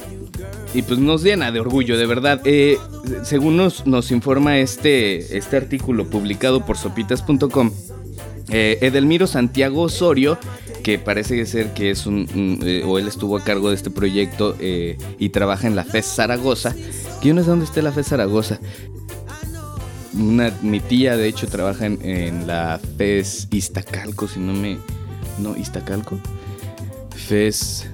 y 0.74 0.82
pues 0.82 0.98
nos 0.98 1.22
llena 1.22 1.52
de 1.52 1.60
orgullo, 1.60 1.96
de 1.96 2.06
verdad. 2.06 2.40
Eh, 2.44 2.78
según 3.22 3.56
nos, 3.56 4.10
informa 4.10 4.58
este, 4.58 5.36
este 5.36 5.56
artículo 5.56 6.06
publicado 6.06 6.64
por 6.66 6.76
sopitas.com, 6.76 7.70
eh, 8.50 8.78
Edelmiro 8.80 9.26
Santiago 9.26 9.82
Osorio 9.82 10.38
que 10.82 10.98
parece 10.98 11.46
ser 11.46 11.72
que 11.72 11.90
es 11.90 12.04
un, 12.04 12.58
eh, 12.62 12.82
o 12.84 12.98
él 12.98 13.08
estuvo 13.08 13.38
a 13.38 13.42
cargo 13.42 13.70
de 13.70 13.74
este 13.74 13.90
proyecto 13.90 14.54
y 14.60 15.28
trabaja 15.30 15.66
en 15.66 15.76
la 15.76 15.82
FES 15.82 16.04
Zaragoza, 16.04 16.74
que 17.22 17.28
yo 17.28 17.32
no 17.34 17.42
sé 17.42 17.48
dónde 17.48 17.64
esté 17.64 17.80
la 17.80 17.90
FES 17.90 18.08
Zaragoza. 18.08 18.60
Una, 20.18 20.52
mi 20.62 20.80
tía, 20.80 21.16
de 21.16 21.28
hecho, 21.28 21.46
trabaja 21.48 21.86
en, 21.86 21.98
en 22.02 22.46
la 22.46 22.80
FES 22.96 23.48
Iztacalco, 23.50 24.28
si 24.28 24.40
no 24.40 24.52
me... 24.52 24.78
No, 25.38 25.56
Iztacalco. 25.56 26.18
FES... 27.14 27.88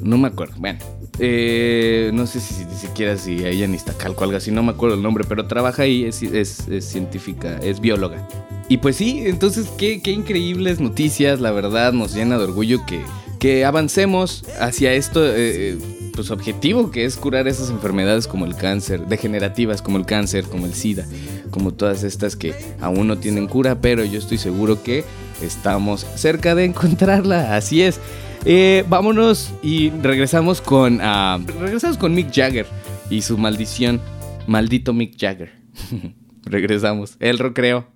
No 0.00 0.16
me 0.16 0.28
acuerdo. 0.28 0.54
Bueno, 0.58 0.78
eh, 1.20 2.10
no 2.12 2.26
sé 2.26 2.40
si, 2.40 2.64
ni 2.64 2.74
siquiera 2.74 3.16
si 3.16 3.44
ella 3.44 3.66
en 3.66 3.74
Iztacalco 3.74 4.24
algo 4.24 4.36
así, 4.36 4.50
no 4.50 4.62
me 4.62 4.72
acuerdo 4.72 4.96
el 4.96 5.02
nombre, 5.02 5.24
pero 5.28 5.46
trabaja 5.46 5.82
ahí, 5.82 6.04
es, 6.04 6.22
es, 6.22 6.66
científica, 6.80 7.58
es 7.58 7.80
bióloga. 7.80 8.26
Y 8.68 8.78
pues 8.78 8.96
sí, 8.96 9.22
entonces 9.26 9.68
qué, 9.78 10.02
qué, 10.02 10.10
increíbles 10.10 10.80
noticias, 10.80 11.40
la 11.40 11.52
verdad 11.52 11.92
nos 11.92 12.14
llena 12.14 12.38
de 12.38 12.44
orgullo 12.44 12.84
que, 12.86 13.02
que 13.38 13.64
avancemos 13.64 14.44
hacia 14.58 14.92
esto, 14.94 15.20
eh, 15.24 15.78
pues 16.14 16.30
objetivo 16.30 16.90
que 16.90 17.04
es 17.04 17.16
curar 17.16 17.48
esas 17.48 17.70
enfermedades 17.70 18.26
como 18.26 18.46
el 18.46 18.54
cáncer, 18.54 19.06
degenerativas 19.06 19.82
como 19.82 19.98
el 19.98 20.06
cáncer, 20.06 20.44
como 20.44 20.66
el 20.66 20.74
SIDA, 20.74 21.06
como 21.50 21.72
todas 21.72 22.02
estas 22.04 22.36
que 22.36 22.54
aún 22.80 23.08
no 23.08 23.18
tienen 23.18 23.46
cura, 23.46 23.80
pero 23.80 24.04
yo 24.04 24.18
estoy 24.18 24.38
seguro 24.38 24.82
que 24.82 25.04
estamos 25.42 26.06
cerca 26.16 26.54
de 26.54 26.64
encontrarla, 26.64 27.56
así 27.56 27.82
es. 27.82 28.00
Eh, 28.44 28.84
vámonos 28.88 29.52
y 29.62 29.90
regresamos 29.90 30.60
con, 30.60 31.00
uh, 31.00 31.44
regresamos 31.60 31.96
con 31.96 32.14
Mick 32.14 32.30
Jagger 32.32 32.66
y 33.08 33.22
su 33.22 33.38
maldición, 33.38 34.00
maldito 34.46 34.92
Mick 34.92 35.16
Jagger. 35.18 35.52
regresamos, 36.44 37.16
el 37.20 37.38
recreo. 37.38 37.93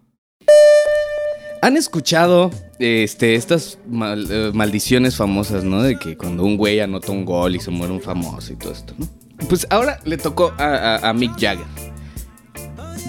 ¿Han 1.61 1.77
escuchado 1.77 2.51
este, 2.79 3.35
estas 3.35 3.79
uh, 3.89 4.53
maldiciones 4.55 5.17
famosas, 5.17 5.65
no? 5.65 5.83
De 5.83 5.99
que 5.99 6.17
cuando 6.17 6.45
un 6.45 6.57
güey 6.57 6.81
anota 6.81 7.13
un 7.13 7.25
gol 7.25 7.57
y 7.57 7.61
se 7.61 7.71
muere 7.71 7.93
un 7.93 8.01
famoso 8.01 8.53
y 8.53 8.57
todo 8.57 8.73
esto, 8.73 8.95
¿no? 8.97 9.09
Pues 9.49 9.67
ahora 9.71 10.01
le 10.05 10.19
tocó 10.19 10.53
a, 10.59 11.13
Mick 11.15 11.33
Jagger. 11.39 11.67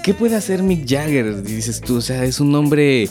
¿Qué 0.03 0.13
puede 0.13 0.35
hacer 0.35 0.61
Mick 0.61 0.87
Jagger? 0.87 1.41
Dices 1.41 1.81
tú, 1.81 1.97
o 1.97 2.01
sea, 2.01 2.23
es 2.23 2.39
un 2.39 2.53
hombre 2.53 3.09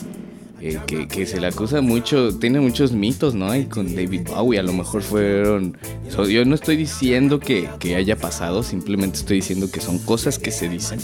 eh, 0.61 0.79
que, 0.87 1.09
que, 1.09 1.27
se 1.27 1.41
le 1.41 1.49
acusa 1.49 1.81
mucho, 1.81 2.39
tiene 2.39 2.61
muchos 2.61 2.93
mitos, 2.93 3.35
¿no? 3.35 3.55
Y 3.55 3.67
con 3.67 3.95
David 3.95 4.29
Bowie 4.29 4.61
a 4.61 4.63
lo 4.63 4.73
mejor 4.73 5.03
fueron... 5.03 5.77
So, 6.11 6.29
yo 6.29 6.45
no 6.45 6.55
estoy 6.55 6.77
diciendo 6.77 7.41
que, 7.41 7.69
que 7.81 7.97
haya 7.97 8.17
pasado, 8.17 8.63
simplemente 8.63 9.19
estoy 9.19 9.37
diciendo 9.37 9.71
que 9.71 9.81
son 9.81 9.99
cosas 9.99 10.39
que 10.39 10.53
se 10.53 10.69
dicen. 10.69 11.01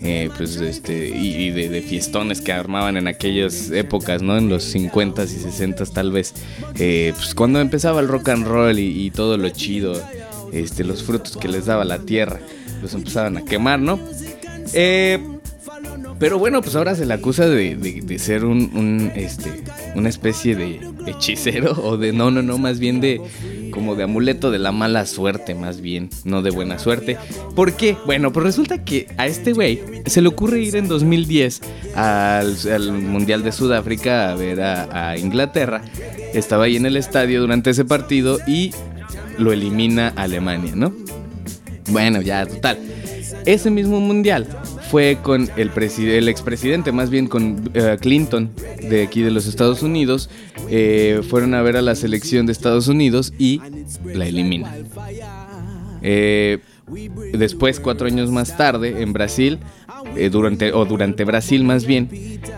Eh, 0.00 0.30
pues 0.36 0.56
este 0.56 1.08
y, 1.08 1.50
de, 1.50 1.82
fiestones 1.82 2.40
que 2.40 2.52
armaban 2.52 2.96
en 2.96 3.08
aquellas 3.08 3.70
épocas, 3.72 4.22
¿no? 4.22 4.38
En 4.38 4.48
los 4.48 4.74
50s 4.74 5.28
y 5.32 5.44
60s 5.44 5.92
tal 5.92 6.12
vez. 6.12 6.34
Eh, 6.78 7.12
pues 7.16 7.34
cuando 7.34 7.60
empezaba 7.60 8.00
el 8.00 8.06
rock 8.06 8.28
and 8.28 8.46
roll 8.46 8.78
y, 8.78 9.06
y, 9.06 9.10
todo 9.10 9.36
lo 9.36 9.48
chido, 9.50 10.00
este, 10.52 10.84
los 10.84 11.02
frutos 11.02 11.36
que 11.36 11.48
les 11.48 11.66
daba 11.66 11.84
la 11.84 11.98
tierra, 11.98 12.38
los 12.80 12.94
empezaban 12.94 13.38
a 13.38 13.44
quemar, 13.44 13.80
¿no? 13.80 13.98
Eh, 14.72 15.18
pero 16.18 16.38
bueno, 16.38 16.62
pues 16.62 16.74
ahora 16.74 16.94
se 16.94 17.06
le 17.06 17.14
acusa 17.14 17.48
de, 17.48 17.76
de, 17.76 18.00
de 18.02 18.18
ser 18.18 18.44
un, 18.44 18.70
un, 18.74 19.12
este, 19.14 19.62
una 19.94 20.08
especie 20.08 20.56
de 20.56 20.80
hechicero 21.06 21.72
o 21.72 21.96
de 21.96 22.12
no, 22.12 22.30
no, 22.30 22.42
no, 22.42 22.58
más 22.58 22.78
bien 22.78 23.00
de 23.00 23.20
como 23.78 23.94
de 23.94 24.02
amuleto 24.02 24.50
de 24.50 24.58
la 24.58 24.72
mala 24.72 25.06
suerte, 25.06 25.54
más 25.54 25.80
bien, 25.80 26.10
no 26.24 26.42
de 26.42 26.50
buena 26.50 26.80
suerte. 26.80 27.16
¿Por 27.54 27.74
qué? 27.74 27.96
Bueno, 28.06 28.32
pues 28.32 28.44
resulta 28.44 28.82
que 28.82 29.06
a 29.18 29.28
este 29.28 29.52
güey 29.52 29.80
se 30.04 30.20
le 30.20 30.26
ocurre 30.26 30.58
ir 30.58 30.74
en 30.74 30.88
2010 30.88 31.60
al, 31.94 32.56
al 32.72 32.92
Mundial 32.92 33.44
de 33.44 33.52
Sudáfrica 33.52 34.32
a 34.32 34.34
ver 34.34 34.60
a, 34.62 35.10
a, 35.10 35.16
Inglaterra. 35.16 35.82
Estaba 36.34 36.64
ahí 36.64 36.74
en 36.74 36.86
el 36.86 36.96
estadio 36.96 37.40
durante 37.40 37.70
ese 37.70 37.84
partido 37.84 38.40
y 38.48 38.72
lo 39.38 39.52
elimina 39.52 40.12
Alemania, 40.16 40.72
¿no? 40.74 40.92
Bueno, 41.90 42.20
ya, 42.20 42.46
total. 42.46 42.78
Ese 43.46 43.70
mismo 43.70 44.00
mundial 44.00 44.48
fue 44.90 45.18
con 45.22 45.48
el, 45.56 45.70
el 45.98 46.28
expresidente, 46.28 46.92
más 46.92 47.10
bien 47.10 47.26
con 47.26 47.70
uh, 47.74 47.98
Clinton, 48.00 48.50
de 48.88 49.02
aquí 49.02 49.22
de 49.22 49.30
los 49.30 49.46
Estados 49.46 49.82
Unidos. 49.82 50.30
Eh, 50.70 51.20
fueron 51.28 51.54
a 51.54 51.62
ver 51.62 51.76
a 51.76 51.82
la 51.82 51.94
selección 51.94 52.46
de 52.46 52.52
Estados 52.52 52.88
Unidos 52.88 53.32
y 53.38 53.60
la 54.04 54.26
eliminan. 54.26 54.86
Eh, 56.02 56.58
después, 57.32 57.80
cuatro 57.80 58.06
años 58.06 58.30
más 58.30 58.56
tarde, 58.56 59.02
en 59.02 59.12
Brasil, 59.12 59.58
eh, 60.16 60.30
durante, 60.30 60.72
o 60.72 60.84
durante 60.84 61.24
Brasil 61.24 61.64
más 61.64 61.84
bien, 61.84 62.08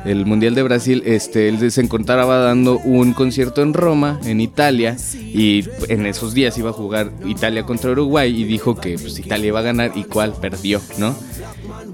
el 0.04 0.24
Mundial 0.26 0.54
de 0.54 0.62
Brasil, 0.62 1.02
este, 1.06 1.48
él 1.48 1.70
se 1.70 1.80
encontraba 1.80 2.38
dando 2.38 2.78
un 2.78 3.12
concierto 3.12 3.62
en 3.62 3.74
Roma, 3.74 4.20
en 4.24 4.40
Italia, 4.40 4.96
y 5.14 5.64
en 5.88 6.06
esos 6.06 6.34
días 6.34 6.56
iba 6.58 6.70
a 6.70 6.74
jugar 6.74 7.12
Italia 7.26 7.64
contra 7.64 7.90
Uruguay 7.90 8.40
y 8.40 8.44
dijo 8.44 8.76
que 8.76 8.98
pues, 8.98 9.18
Italia 9.18 9.48
iba 9.48 9.60
a 9.60 9.62
ganar 9.62 9.92
y 9.96 10.04
cuál 10.04 10.32
perdió, 10.40 10.80
¿no? 10.98 11.16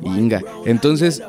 Inga. 0.03 0.43
Entonces, 0.65 1.23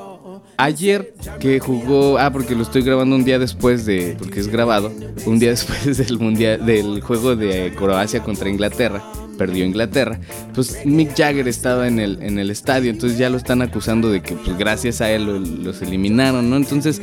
ayer 0.58 1.14
que 1.40 1.60
jugó, 1.60 2.18
ah, 2.18 2.32
porque 2.32 2.56
lo 2.56 2.64
estoy 2.64 2.82
grabando 2.82 3.16
un 3.16 3.24
día 3.24 3.40
después 3.40 3.86
de, 3.86 4.16
porque 4.18 4.40
es 4.40 4.48
grabado, 4.48 4.92
un 5.26 5.40
día 5.40 5.50
después 5.52 5.98
del 5.98 6.20
mundial, 6.20 6.66
del 6.66 7.02
juego 7.02 7.36
de 7.36 7.74
Croacia 7.76 8.22
contra 8.24 8.50
Inglaterra, 8.50 9.04
perdió 9.38 9.66
Inglaterra, 9.66 10.20
pues 10.54 10.86
Mick 10.86 11.16
Jagger 11.16 11.48
estaba 11.48 11.88
en 11.88 12.00
el, 12.00 12.22
en 12.24 12.40
el 12.40 12.50
estadio, 12.50 12.90
entonces 12.90 13.20
ya 13.20 13.30
lo 13.30 13.38
están 13.38 13.62
acusando 13.62 14.10
de 14.10 14.22
que 14.22 14.34
pues 14.36 14.58
gracias 14.58 15.02
a 15.02 15.12
él 15.12 15.26
lo, 15.26 15.40
los 15.40 15.82
eliminaron, 15.82 16.50
¿no? 16.50 16.58
Entonces, 16.58 17.02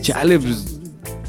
chale, 0.00 0.38
pues 0.38 0.80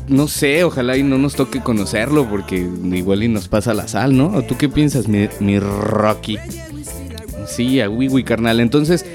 no 0.07 0.27
sé, 0.27 0.63
ojalá 0.63 0.97
y 0.97 1.03
no 1.03 1.17
nos 1.17 1.35
toque 1.35 1.61
conocerlo, 1.61 2.29
porque 2.29 2.57
igual 2.57 3.23
y 3.23 3.27
nos 3.27 3.47
pasa 3.47 3.73
la 3.73 3.87
sal, 3.87 4.15
¿no? 4.15 4.27
¿O 4.27 4.41
tú 4.43 4.55
qué 4.57 4.69
piensas, 4.69 5.07
mi, 5.07 5.27
mi 5.39 5.59
Rocky? 5.59 6.37
Sí, 7.47 7.81
a 7.81 7.89
Wiwi, 7.89 8.23
carnal. 8.23 8.59
Entonces, 8.59 9.05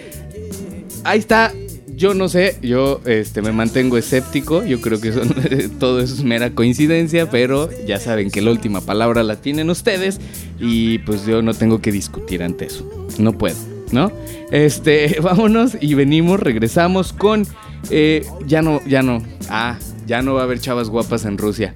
ahí 1.04 1.19
está. 1.19 1.52
Yo 1.97 2.14
no 2.14 2.30
sé, 2.30 2.57
yo 2.62 3.02
este, 3.04 3.42
me 3.42 3.52
mantengo 3.52 3.99
escéptico. 3.99 4.64
Yo 4.64 4.80
creo 4.80 5.00
que 5.00 5.12
son, 5.12 5.35
todo 5.78 6.00
eso 6.00 6.14
es 6.14 6.25
mera 6.25 6.50
coincidencia, 6.50 7.30
pero 7.30 7.69
ya 7.87 7.99
saben 7.99 8.30
que 8.30 8.40
la 8.40 8.50
última 8.50 8.80
palabra 8.80 9.23
la 9.23 9.37
tienen 9.37 9.69
ustedes 9.69 10.19
y 10.59 10.99
pues 11.00 11.26
yo 11.26 11.42
no 11.42 11.52
tengo 11.52 11.83
que 11.83 11.92
discutir 11.92 12.42
ante 12.42 12.66
eso. 12.66 12.88
No 13.19 13.37
puedo, 13.37 13.57
¿no? 13.92 14.11
Este, 14.50 15.19
vámonos 15.23 15.76
y 15.80 15.95
venimos, 15.95 16.40
regresamos 16.40 17.12
con. 17.12 17.47
Eh, 17.90 18.25
ya 18.47 18.62
no, 18.62 18.80
ya 18.87 19.02
no. 19.02 19.23
Ah, 19.50 19.78
ya 20.07 20.23
no 20.23 20.35
va 20.35 20.40
a 20.40 20.45
haber 20.45 20.61
chavas 20.61 20.88
guapas 20.88 21.26
en 21.26 21.37
Rusia. 21.37 21.75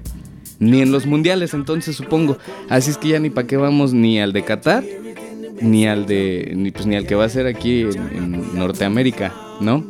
Ni 0.57 0.81
en 0.81 0.91
los 0.91 1.05
mundiales, 1.05 1.53
entonces 1.53 1.95
supongo. 1.95 2.37
Así 2.69 2.89
es 2.89 2.97
que 2.97 3.09
ya 3.09 3.19
ni 3.19 3.29
para 3.29 3.45
qué 3.45 3.57
vamos 3.57 3.93
ni 3.93 4.19
al 4.19 4.33
de 4.33 4.43
Qatar 4.43 4.83
ni 5.61 5.87
al 5.87 6.05
de 6.05 6.53
ni, 6.55 6.71
pues, 6.71 6.85
ni 6.85 6.95
al 6.95 7.07
que 7.07 7.15
va 7.15 7.25
a 7.25 7.29
ser 7.29 7.47
aquí 7.47 7.81
en, 7.81 8.55
Norteamérica, 8.55 9.33
¿no? 9.59 9.85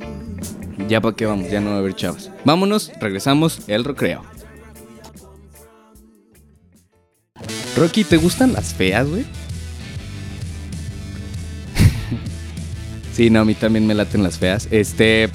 Ya 0.87 1.01
para 1.01 1.15
qué 1.15 1.25
vamos, 1.25 1.49
ya 1.49 1.61
no 1.61 1.71
va 1.71 1.77
a 1.77 1.79
haber 1.79 1.95
chavos. 1.95 2.29
Vámonos, 2.43 2.91
regresamos 2.99 3.61
el 3.67 3.83
recreo. 3.83 4.23
Rocky, 7.77 8.03
¿te 8.03 8.17
gustan 8.17 8.53
las 8.53 8.73
feas, 8.73 9.07
güey? 9.07 9.25
sí, 13.13 13.29
no, 13.29 13.41
a 13.41 13.45
mí 13.45 13.53
también 13.53 13.85
me 13.85 13.93
laten 13.93 14.23
las 14.23 14.37
feas. 14.37 14.67
Este 14.71 15.29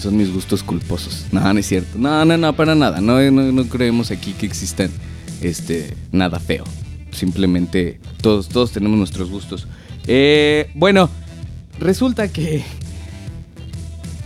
son 0.00 0.16
mis 0.16 0.32
gustos 0.32 0.62
culposos. 0.62 1.26
No, 1.32 1.52
no 1.52 1.58
es 1.58 1.66
cierto. 1.66 1.98
No, 1.98 2.24
no, 2.24 2.36
no, 2.36 2.56
para 2.56 2.74
nada. 2.74 3.00
No, 3.00 3.20
no, 3.30 3.52
no 3.52 3.64
creemos 3.68 4.10
aquí 4.10 4.32
que 4.32 4.46
existan 4.46 4.90
este 5.42 5.94
nada 6.12 6.40
feo 6.40 6.64
simplemente 7.16 7.98
todos, 8.20 8.48
todos 8.48 8.72
tenemos 8.72 8.98
nuestros 8.98 9.30
gustos. 9.30 9.66
Eh, 10.06 10.70
bueno, 10.74 11.10
resulta 11.78 12.28
que... 12.28 12.62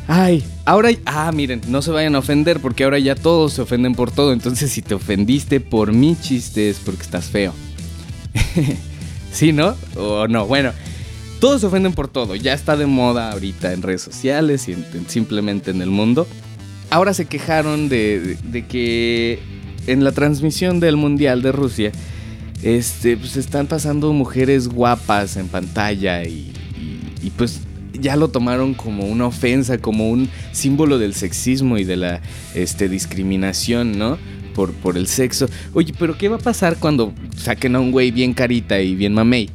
Ay, 0.06 0.44
ahora... 0.64 0.90
Ah, 1.06 1.30
miren, 1.32 1.60
no 1.68 1.82
se 1.82 1.90
vayan 1.90 2.16
a 2.16 2.18
ofender 2.18 2.60
porque 2.60 2.84
ahora 2.84 2.98
ya 2.98 3.14
todos 3.14 3.52
se 3.52 3.62
ofenden 3.62 3.94
por 3.94 4.10
todo. 4.10 4.32
Entonces 4.32 4.70
si 4.72 4.82
te 4.82 4.94
ofendiste 4.94 5.60
por 5.60 5.92
mi 5.92 6.16
chiste 6.20 6.68
es 6.68 6.78
porque 6.78 7.02
estás 7.02 7.26
feo. 7.26 7.54
¿Sí, 9.32 9.52
no? 9.52 9.76
O 9.96 10.26
no, 10.28 10.46
bueno. 10.46 10.72
Todos 11.38 11.62
se 11.62 11.68
ofenden 11.68 11.92
por 11.92 12.08
todo. 12.08 12.34
Ya 12.34 12.52
está 12.52 12.76
de 12.76 12.86
moda 12.86 13.32
ahorita 13.32 13.72
en 13.72 13.80
redes 13.82 14.02
sociales 14.02 14.68
y 14.68 14.72
en, 14.72 14.84
en, 14.92 15.08
simplemente 15.08 15.70
en 15.70 15.80
el 15.80 15.88
mundo. 15.88 16.26
Ahora 16.90 17.14
se 17.14 17.26
quejaron 17.26 17.88
de, 17.88 18.36
de 18.42 18.66
que 18.66 19.38
en 19.86 20.04
la 20.04 20.12
transmisión 20.12 20.80
del 20.80 20.96
Mundial 20.96 21.40
de 21.42 21.52
Rusia 21.52 21.92
este, 22.62 23.16
pues 23.16 23.36
están 23.36 23.66
pasando 23.66 24.12
mujeres 24.12 24.68
guapas 24.68 25.36
en 25.36 25.48
pantalla 25.48 26.24
y, 26.24 26.52
y, 27.22 27.30
pues 27.30 27.60
ya 27.92 28.16
lo 28.16 28.28
tomaron 28.28 28.74
como 28.74 29.04
una 29.04 29.26
ofensa, 29.26 29.78
como 29.78 30.10
un 30.10 30.28
símbolo 30.52 30.98
del 30.98 31.14
sexismo 31.14 31.78
y 31.78 31.84
de 31.84 31.96
la 31.96 32.20
este, 32.54 32.88
discriminación, 32.88 33.98
¿no? 33.98 34.18
Por, 34.54 34.72
por 34.72 34.96
el 34.96 35.06
sexo. 35.06 35.48
Oye, 35.72 35.94
pero 35.98 36.18
¿qué 36.18 36.28
va 36.28 36.36
a 36.36 36.40
pasar 36.40 36.76
cuando 36.76 37.12
saquen 37.36 37.76
a 37.76 37.80
un 37.80 37.92
güey 37.92 38.10
bien 38.10 38.34
carita 38.34 38.80
y 38.80 38.94
bien 38.94 39.14
mamey? 39.14 39.50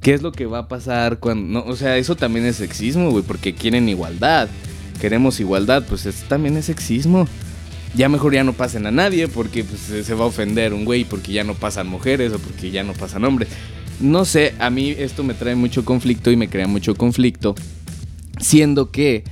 ¿Qué 0.00 0.12
es 0.12 0.22
lo 0.22 0.32
que 0.32 0.44
va 0.44 0.58
a 0.58 0.68
pasar 0.68 1.18
cuando... 1.18 1.60
No, 1.60 1.66
o 1.66 1.76
sea, 1.76 1.96
eso 1.96 2.14
también 2.14 2.44
es 2.44 2.56
sexismo, 2.56 3.10
güey, 3.10 3.24
porque 3.24 3.54
quieren 3.54 3.88
igualdad. 3.88 4.48
Queremos 5.00 5.40
igualdad, 5.40 5.84
pues 5.88 6.04
eso 6.04 6.24
también 6.28 6.56
es 6.56 6.66
sexismo. 6.66 7.26
Ya 7.94 8.08
mejor 8.08 8.34
ya 8.34 8.44
no 8.44 8.52
pasen 8.52 8.86
a 8.86 8.90
nadie 8.90 9.28
porque 9.28 9.64
pues, 9.64 9.80
se 10.04 10.14
va 10.14 10.24
a 10.24 10.28
ofender 10.28 10.74
un 10.74 10.84
güey 10.84 11.04
porque 11.04 11.32
ya 11.32 11.44
no 11.44 11.54
pasan 11.54 11.88
mujeres 11.88 12.32
o 12.32 12.38
porque 12.38 12.70
ya 12.70 12.82
no 12.82 12.92
pasan 12.92 13.24
hombres. 13.24 13.48
No 14.00 14.24
sé, 14.24 14.54
a 14.58 14.70
mí 14.70 14.90
esto 14.90 15.22
me 15.22 15.34
trae 15.34 15.54
mucho 15.54 15.84
conflicto 15.84 16.30
y 16.30 16.36
me 16.36 16.48
crea 16.48 16.66
mucho 16.66 16.96
conflicto, 16.96 17.54
siendo 18.40 18.90
que 18.90 19.22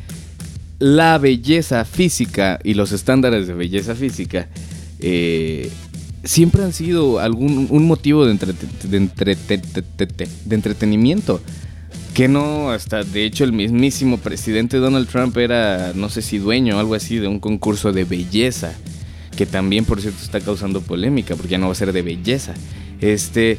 la 0.78 1.18
belleza 1.18 1.84
física 1.84 2.60
y 2.62 2.74
los 2.74 2.92
estándares 2.92 3.48
de 3.48 3.54
belleza 3.54 3.94
física 3.94 4.48
eh, 5.00 5.70
siempre 6.22 6.62
han 6.62 6.72
sido 6.72 7.18
algún 7.18 7.66
un 7.70 7.86
motivo 7.86 8.24
de, 8.24 8.38
de 8.88 10.54
entretenimiento. 10.54 11.40
Que 12.14 12.28
no, 12.28 12.70
hasta 12.70 13.04
de 13.04 13.24
hecho 13.24 13.44
el 13.44 13.52
mismísimo 13.52 14.18
presidente 14.18 14.76
Donald 14.76 15.08
Trump 15.08 15.36
era, 15.38 15.92
no 15.94 16.10
sé 16.10 16.20
si 16.20 16.38
dueño 16.38 16.76
o 16.76 16.80
algo 16.80 16.94
así, 16.94 17.16
de 17.18 17.26
un 17.26 17.40
concurso 17.40 17.92
de 17.92 18.04
belleza. 18.04 18.74
Que 19.36 19.46
también, 19.46 19.86
por 19.86 20.00
cierto, 20.00 20.22
está 20.22 20.40
causando 20.40 20.82
polémica, 20.82 21.36
porque 21.36 21.52
ya 21.52 21.58
no 21.58 21.66
va 21.66 21.72
a 21.72 21.76
ser 21.76 21.92
de 21.92 22.02
belleza. 22.02 22.52
Este, 23.00 23.56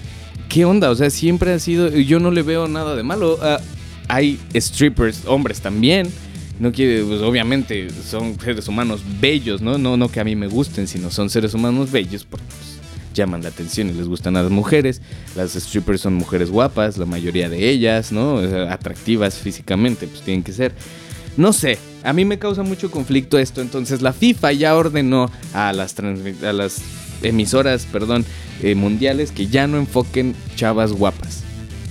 ¿qué 0.49 0.65
onda? 0.65 0.91
O 0.91 0.95
sea, 0.95 1.09
siempre 1.09 1.51
ha 1.51 1.59
sido, 1.59 1.89
yo 1.89 2.19
no 2.19 2.29
le 2.29 2.43
veo 2.43 2.67
nada 2.67 2.95
de 2.95 3.01
malo. 3.01 3.39
Ah, 3.41 3.59
hay 4.07 4.39
strippers, 4.53 5.25
hombres 5.25 5.61
también. 5.61 6.11
No 6.59 6.71
quiere, 6.71 7.03
pues 7.03 7.21
obviamente 7.21 7.87
son 8.07 8.39
seres 8.39 8.67
humanos 8.67 9.01
bellos, 9.19 9.61
¿no? 9.61 9.79
No, 9.79 9.97
no 9.97 10.09
que 10.09 10.19
a 10.19 10.23
mí 10.23 10.35
me 10.35 10.45
gusten, 10.47 10.87
sino 10.87 11.09
son 11.09 11.31
seres 11.31 11.55
humanos 11.55 11.91
bellos 11.91 12.23
porque 12.23 12.45
pues, 12.47 12.72
llaman 13.13 13.43
la 13.43 13.49
atención 13.49 13.89
y 13.89 13.93
les 13.93 14.07
gustan 14.07 14.35
a 14.37 14.43
las 14.43 14.51
mujeres. 14.51 15.01
Las 15.35 15.53
strippers 15.53 16.01
son 16.01 16.15
mujeres 16.15 16.49
guapas, 16.49 16.97
la 16.97 17.05
mayoría 17.05 17.49
de 17.49 17.69
ellas, 17.69 18.11
¿no? 18.11 18.39
Atractivas 18.69 19.35
físicamente, 19.35 20.07
pues 20.07 20.21
tienen 20.21 20.43
que 20.43 20.53
ser. 20.53 20.73
No 21.37 21.51
sé, 21.53 21.79
a 22.03 22.13
mí 22.13 22.25
me 22.25 22.37
causa 22.37 22.61
mucho 22.61 22.91
conflicto 22.91 23.39
esto, 23.39 23.61
entonces 23.61 24.01
la 24.01 24.13
FIFA 24.13 24.51
ya 24.51 24.75
ordenó 24.75 25.31
a 25.53 25.73
las, 25.73 25.95
a 25.99 26.53
las 26.53 26.81
emisoras, 27.23 27.85
perdón, 27.85 28.25
eh, 28.61 28.75
mundiales 28.75 29.31
que 29.31 29.47
ya 29.47 29.65
no 29.67 29.77
enfoquen 29.77 30.35
chavas 30.55 30.91
guapas. 30.91 31.43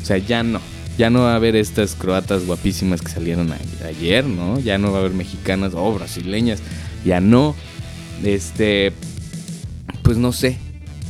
O 0.02 0.04
sea, 0.04 0.18
ya 0.18 0.42
no. 0.42 0.60
Ya 0.98 1.08
no 1.08 1.20
va 1.20 1.32
a 1.32 1.36
haber 1.36 1.56
estas 1.56 1.94
croatas 1.94 2.44
guapísimas 2.44 3.00
que 3.00 3.08
salieron 3.08 3.52
ayer, 3.84 4.26
¿no? 4.26 4.60
Ya 4.60 4.76
no 4.76 4.92
va 4.92 4.98
a 4.98 5.00
haber 5.00 5.14
mexicanas 5.14 5.72
o 5.74 5.92
brasileñas. 5.94 6.60
Ya 7.04 7.20
no. 7.20 7.56
Este, 8.22 8.92
pues 10.02 10.18
no 10.18 10.32
sé. 10.32 10.58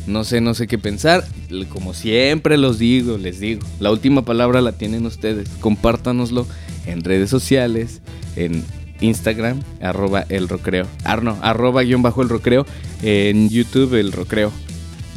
No 0.06 0.24
sé, 0.24 0.40
no 0.40 0.54
sé 0.54 0.66
qué 0.66 0.78
pensar. 0.78 1.24
Como 1.68 1.94
siempre 1.94 2.56
los 2.56 2.78
digo, 2.78 3.18
les 3.18 3.40
digo, 3.40 3.62
la 3.80 3.90
última 3.90 4.24
palabra 4.24 4.60
la 4.60 4.72
tienen 4.72 5.06
ustedes. 5.06 5.48
Compártanoslo 5.60 6.46
en 6.86 7.02
redes 7.02 7.30
sociales, 7.30 8.00
en 8.36 8.64
Instagram, 9.00 9.60
arroba 9.80 10.24
el 10.28 10.48
rocreo. 10.48 10.86
Arno, 11.04 11.38
ah, 11.42 11.50
arroba 11.50 11.82
guion 11.82 12.02
bajo 12.02 12.22
el 12.22 12.28
rocreo. 12.28 12.66
En 13.02 13.48
YouTube 13.48 13.94
el 13.94 14.12
rocreo. 14.12 14.52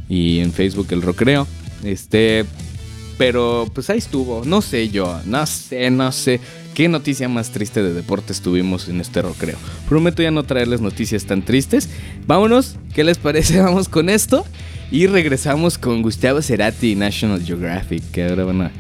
Y 0.10 0.40
en 0.40 0.52
Facebook 0.52 0.88
el 0.92 1.02
rocreo. 1.02 1.48
Este, 1.84 2.46
pero 3.18 3.70
pues 3.74 3.90
ahí 3.90 3.98
estuvo. 3.98 4.44
No 4.46 4.62
sé 4.62 4.90
yo, 4.90 5.20
no 5.26 5.46
sé, 5.46 5.90
no 5.90 6.12
sé. 6.12 6.40
¿Qué 6.74 6.90
noticia 6.90 7.30
más 7.30 7.52
triste 7.52 7.82
de 7.82 7.94
deportes 7.94 8.42
tuvimos 8.42 8.90
en 8.90 9.00
este 9.00 9.22
rocreo? 9.22 9.56
Prometo 9.88 10.22
ya 10.22 10.32
no 10.32 10.44
traerles 10.44 10.82
noticias 10.82 11.26
tan 11.26 11.42
tristes. 11.42 11.90
Vámonos, 12.28 12.76
¿qué 12.94 13.04
les 13.04 13.18
parece? 13.18 13.62
Vamos 13.62 13.88
con 13.88 14.10
esto. 14.10 14.46
Y 14.92 15.08
regresamos 15.08 15.78
con 15.78 16.02
Gustavo 16.02 16.42
Cerati 16.42 16.92
y 16.92 16.96
National 16.96 17.44
Geographic, 17.44 18.04
que 18.12 18.28
ahora 18.28 18.46
van 18.46 18.62
a, 18.62 18.72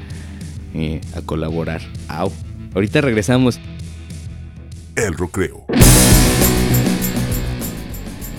eh, 0.73 1.01
a 1.15 1.21
colaborar. 1.21 1.81
Au. 2.07 2.31
Ahorita 2.73 3.01
regresamos. 3.01 3.59
El 4.95 5.13
Rocreo. 5.13 5.65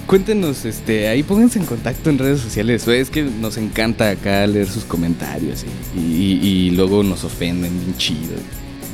Cuéntenos, 0.06 0.64
este, 0.64 1.08
ahí 1.08 1.24
pónganse 1.24 1.58
en 1.58 1.64
contacto 1.64 2.10
en 2.10 2.18
redes 2.18 2.40
sociales. 2.40 2.86
Es 2.86 3.10
que 3.10 3.24
nos 3.24 3.56
encanta 3.56 4.10
acá 4.10 4.46
leer 4.46 4.68
sus 4.68 4.84
comentarios 4.84 5.64
y, 5.96 6.70
luego 6.70 7.02
nos 7.02 7.24
ofenden 7.24 7.76
bien 7.80 7.96
chido. 7.96 8.36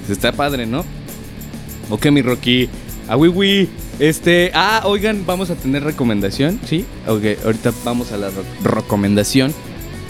Está 0.09 0.33
padre, 0.33 0.67
¿no? 0.67 0.85
Ok, 1.91 2.07
mi 2.07 2.23
Rocky. 2.23 2.69
Oui, 3.11 3.69
este, 3.99 4.51
ah, 4.55 4.83
oigan, 4.85 5.25
vamos 5.27 5.51
a 5.51 5.55
tener 5.55 5.85
recomendación, 5.85 6.59
¿sí? 6.65 6.85
Ok, 7.07 7.45
ahorita 7.45 7.73
vamos 7.85 8.13
a 8.13 8.17
la 8.17 8.31
recomendación. 8.63 9.53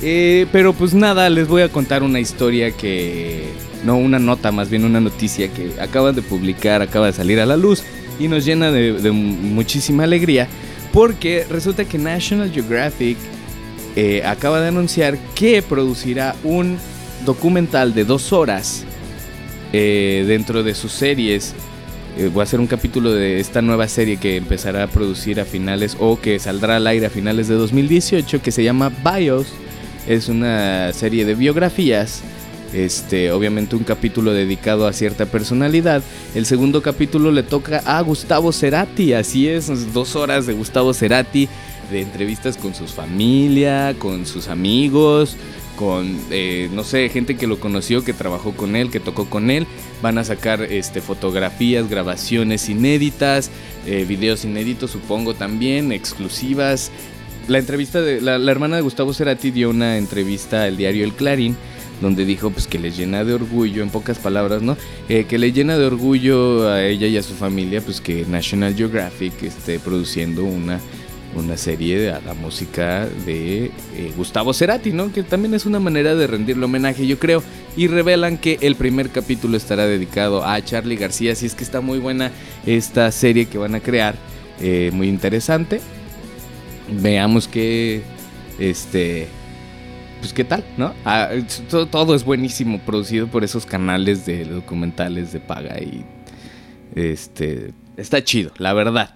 Eh, 0.02 0.46
pero 0.52 0.72
pues 0.72 0.94
nada, 0.94 1.30
les 1.30 1.48
voy 1.48 1.62
a 1.62 1.68
contar 1.68 2.02
una 2.02 2.20
historia 2.20 2.70
que... 2.72 3.44
No, 3.84 3.96
una 3.96 4.20
nota, 4.20 4.52
más 4.52 4.70
bien 4.70 4.84
una 4.84 5.00
noticia 5.00 5.48
que 5.48 5.72
acaban 5.80 6.14
de 6.14 6.22
publicar, 6.22 6.82
acaba 6.82 7.06
de 7.06 7.12
salir 7.12 7.40
a 7.40 7.46
la 7.46 7.56
luz 7.56 7.82
y 8.20 8.28
nos 8.28 8.44
llena 8.44 8.70
de, 8.70 9.10
muchísima 9.10 10.04
alegría 10.04 10.46
porque 10.92 11.44
resulta 11.50 11.84
que 11.84 11.98
National 11.98 12.52
Geographic 12.52 13.16
eh, 13.96 14.22
acaba 14.24 14.60
de 14.60 14.68
anunciar 14.68 15.18
que 15.34 15.62
producirá 15.62 16.36
un 16.44 16.78
documental 17.24 17.92
de 17.92 18.04
dos 18.04 18.32
horas 18.32 18.84
eh, 19.72 20.24
dentro 20.28 20.62
de 20.62 20.74
sus 20.74 20.92
series 20.92 21.54
eh, 22.16 22.28
voy 22.32 22.40
a 22.40 22.44
hacer 22.44 22.60
un 22.60 22.66
capítulo 22.66 23.12
de 23.12 23.40
esta 23.40 23.62
nueva 23.62 23.88
serie 23.88 24.18
que 24.18 24.36
empezará 24.36 24.84
a 24.84 24.86
producir 24.86 25.40
a 25.40 25.44
finales 25.44 25.96
o 25.98 26.20
que 26.20 26.38
saldrá 26.38 26.76
al 26.76 26.86
aire 26.86 27.06
a 27.06 27.10
finales 27.10 27.48
de 27.48 27.54
2018 27.54 28.42
que 28.42 28.52
se 28.52 28.62
llama 28.62 28.90
BIOS. 28.90 29.46
Es 30.06 30.28
una 30.28 30.92
serie 30.92 31.24
de 31.24 31.34
biografías. 31.34 32.22
Este, 32.74 33.30
obviamente 33.32 33.76
un 33.76 33.84
capítulo 33.84 34.32
dedicado 34.32 34.86
a 34.86 34.92
cierta 34.92 35.26
personalidad. 35.26 36.02
El 36.34 36.46
segundo 36.46 36.82
capítulo 36.82 37.30
le 37.30 37.42
toca 37.42 37.82
a 37.84 38.00
Gustavo 38.00 38.52
Cerati, 38.52 39.12
así 39.12 39.48
es, 39.48 39.92
dos 39.92 40.16
horas 40.16 40.46
de 40.46 40.54
Gustavo 40.54 40.94
Cerati, 40.94 41.48
de 41.90 42.00
entrevistas 42.00 42.56
con 42.56 42.74
su 42.74 42.86
familia, 42.86 43.94
con 43.98 44.24
sus 44.24 44.48
amigos, 44.48 45.36
con, 45.76 46.18
eh, 46.30 46.68
no 46.72 46.84
sé, 46.84 47.08
gente 47.08 47.36
que 47.36 47.46
lo 47.46 47.58
conoció, 47.60 48.04
que 48.04 48.12
trabajó 48.12 48.52
con 48.52 48.76
él, 48.76 48.90
que 48.90 49.00
tocó 49.00 49.26
con 49.28 49.50
él. 49.50 49.66
Van 50.02 50.18
a 50.18 50.24
sacar 50.24 50.62
este, 50.62 51.00
fotografías, 51.00 51.88
grabaciones 51.88 52.68
inéditas, 52.68 53.50
eh, 53.86 54.04
videos 54.08 54.44
inéditos, 54.44 54.90
supongo 54.90 55.34
también, 55.34 55.92
exclusivas. 55.92 56.90
La 57.48 57.58
entrevista 57.58 58.00
de 58.00 58.20
la, 58.20 58.36
hermana 58.50 58.76
de 58.76 58.82
Gustavo 58.82 59.12
Cerati 59.14 59.50
dio 59.50 59.70
una 59.70 59.98
entrevista 59.98 60.64
al 60.64 60.76
diario 60.76 61.04
El 61.04 61.12
Clarín 61.12 61.56
donde 62.00 62.24
dijo 62.24 62.50
pues 62.50 62.66
que 62.66 62.80
le 62.80 62.90
llena 62.90 63.22
de 63.22 63.32
orgullo, 63.32 63.80
en 63.80 63.88
pocas 63.88 64.18
palabras, 64.18 64.60
¿no? 64.60 64.76
Eh, 65.08 65.24
que 65.28 65.38
le 65.38 65.52
llena 65.52 65.78
de 65.78 65.86
orgullo 65.86 66.68
a 66.68 66.84
ella 66.84 67.06
y 67.06 67.16
a 67.16 67.22
su 67.22 67.34
familia 67.34 67.80
pues 67.80 68.00
que 68.00 68.26
National 68.26 68.74
Geographic 68.74 69.40
esté 69.44 69.78
produciendo 69.78 70.44
una 70.44 70.80
una 71.34 71.56
serie 71.56 71.98
de 71.98 72.20
la 72.20 72.34
música 72.34 73.06
de 73.26 73.66
eh, 73.66 74.12
Gustavo 74.16 74.52
Cerati, 74.52 74.92
¿no? 74.92 75.12
Que 75.12 75.22
también 75.22 75.54
es 75.54 75.66
una 75.66 75.80
manera 75.80 76.14
de 76.14 76.26
rendirle 76.26 76.64
homenaje, 76.64 77.06
yo 77.06 77.18
creo. 77.18 77.42
Y 77.76 77.86
revelan 77.86 78.38
que 78.38 78.58
el 78.60 78.76
primer 78.76 79.10
capítulo 79.10 79.56
estará 79.56 79.86
dedicado 79.86 80.44
a 80.44 80.62
Charlie 80.62 80.96
García, 80.96 81.32
así 81.32 81.46
es 81.46 81.54
que 81.54 81.64
está 81.64 81.80
muy 81.80 81.98
buena 81.98 82.30
esta 82.66 83.10
serie 83.12 83.46
que 83.46 83.58
van 83.58 83.74
a 83.74 83.80
crear, 83.80 84.14
eh, 84.60 84.90
muy 84.92 85.08
interesante. 85.08 85.80
Veamos 87.00 87.48
que, 87.48 88.02
este, 88.58 89.28
pues 90.20 90.32
qué 90.32 90.44
tal, 90.44 90.64
¿no? 90.76 90.92
Ah, 91.04 91.30
todo, 91.70 91.86
todo, 91.86 92.14
es 92.14 92.24
buenísimo, 92.24 92.78
producido 92.80 93.28
por 93.28 93.44
esos 93.44 93.64
canales 93.64 94.26
de 94.26 94.44
documentales 94.44 95.32
de 95.32 95.40
paga 95.40 95.78
y, 95.80 96.04
este, 96.94 97.72
está 97.96 98.22
chido, 98.22 98.52
la 98.58 98.74
verdad 98.74 99.10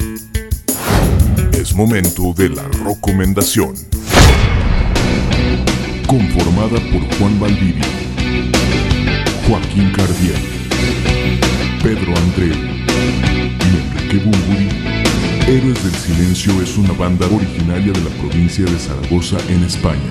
momento 1.75 2.33
de 2.35 2.51
la 2.51 2.63
recomendación. 2.85 3.75
Conformada 6.07 6.79
por 6.93 7.19
Juan 7.19 7.41
Valdivia, 7.41 7.85
Joaquín 9.49 9.91
Cardiel, 9.93 10.37
Pedro 11.83 12.15
André 12.17 12.53
y 12.53 13.77
Enrique 13.77 14.19
Bumburi, 14.19 14.69
Héroes 15.47 15.83
del 15.83 15.95
Silencio 15.95 16.61
es 16.63 16.77
una 16.77 16.93
banda 16.93 17.27
originaria 17.27 17.93
de 17.93 18.01
la 18.01 18.11
provincia 18.11 18.65
de 18.65 18.79
Zaragoza 18.79 19.39
en 19.49 19.65
España. 19.65 20.11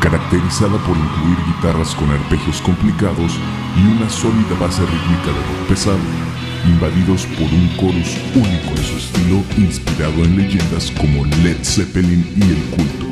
Caracterizada 0.00 0.78
por 0.78 0.96
incluir 0.96 1.38
guitarras 1.46 1.94
con 1.94 2.10
arpegios 2.10 2.60
complicados 2.62 3.32
y 3.76 3.86
una 3.96 4.08
sólida 4.08 4.54
base 4.60 4.82
rítmica 4.82 5.26
de 5.26 5.32
rock 5.32 5.68
pesado 5.68 6.43
invadidos 6.66 7.26
por 7.26 7.52
un 7.52 7.70
chorus 7.76 8.16
único 8.34 8.70
en 8.70 8.84
su 8.84 8.96
estilo 8.96 9.42
inspirado 9.58 10.24
en 10.24 10.36
leyendas 10.36 10.90
como 10.92 11.24
Led 11.24 11.62
Zeppelin 11.62 12.26
y 12.36 12.42
el 12.42 12.62
culto. 12.76 13.04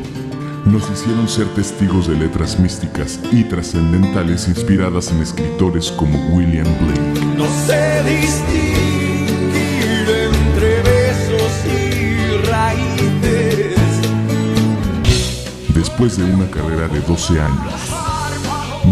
Nos 0.65 0.89
hicieron 0.91 1.29
ser 1.29 1.49
testigos 1.55 2.07
de 2.07 2.17
letras 2.17 2.59
místicas 2.59 3.19
y 3.33 3.45
trascendentales 3.45 4.49
inspiradas 4.49 5.11
en 5.11 5.21
escritores 5.21 5.91
como 5.93 6.17
William 6.35 6.67
Blake. 6.81 7.01
No 7.37 7.47
sé 7.67 8.03
distinguir 8.05 9.43
entre 10.09 10.83
besos 10.83 11.53
y 11.67 12.47
raíces. 12.47 13.77
Después 15.75 16.17
de 16.17 16.25
una 16.25 16.49
carrera 16.49 16.89
de 16.89 17.01
12 17.01 17.41
años, 17.41 18.12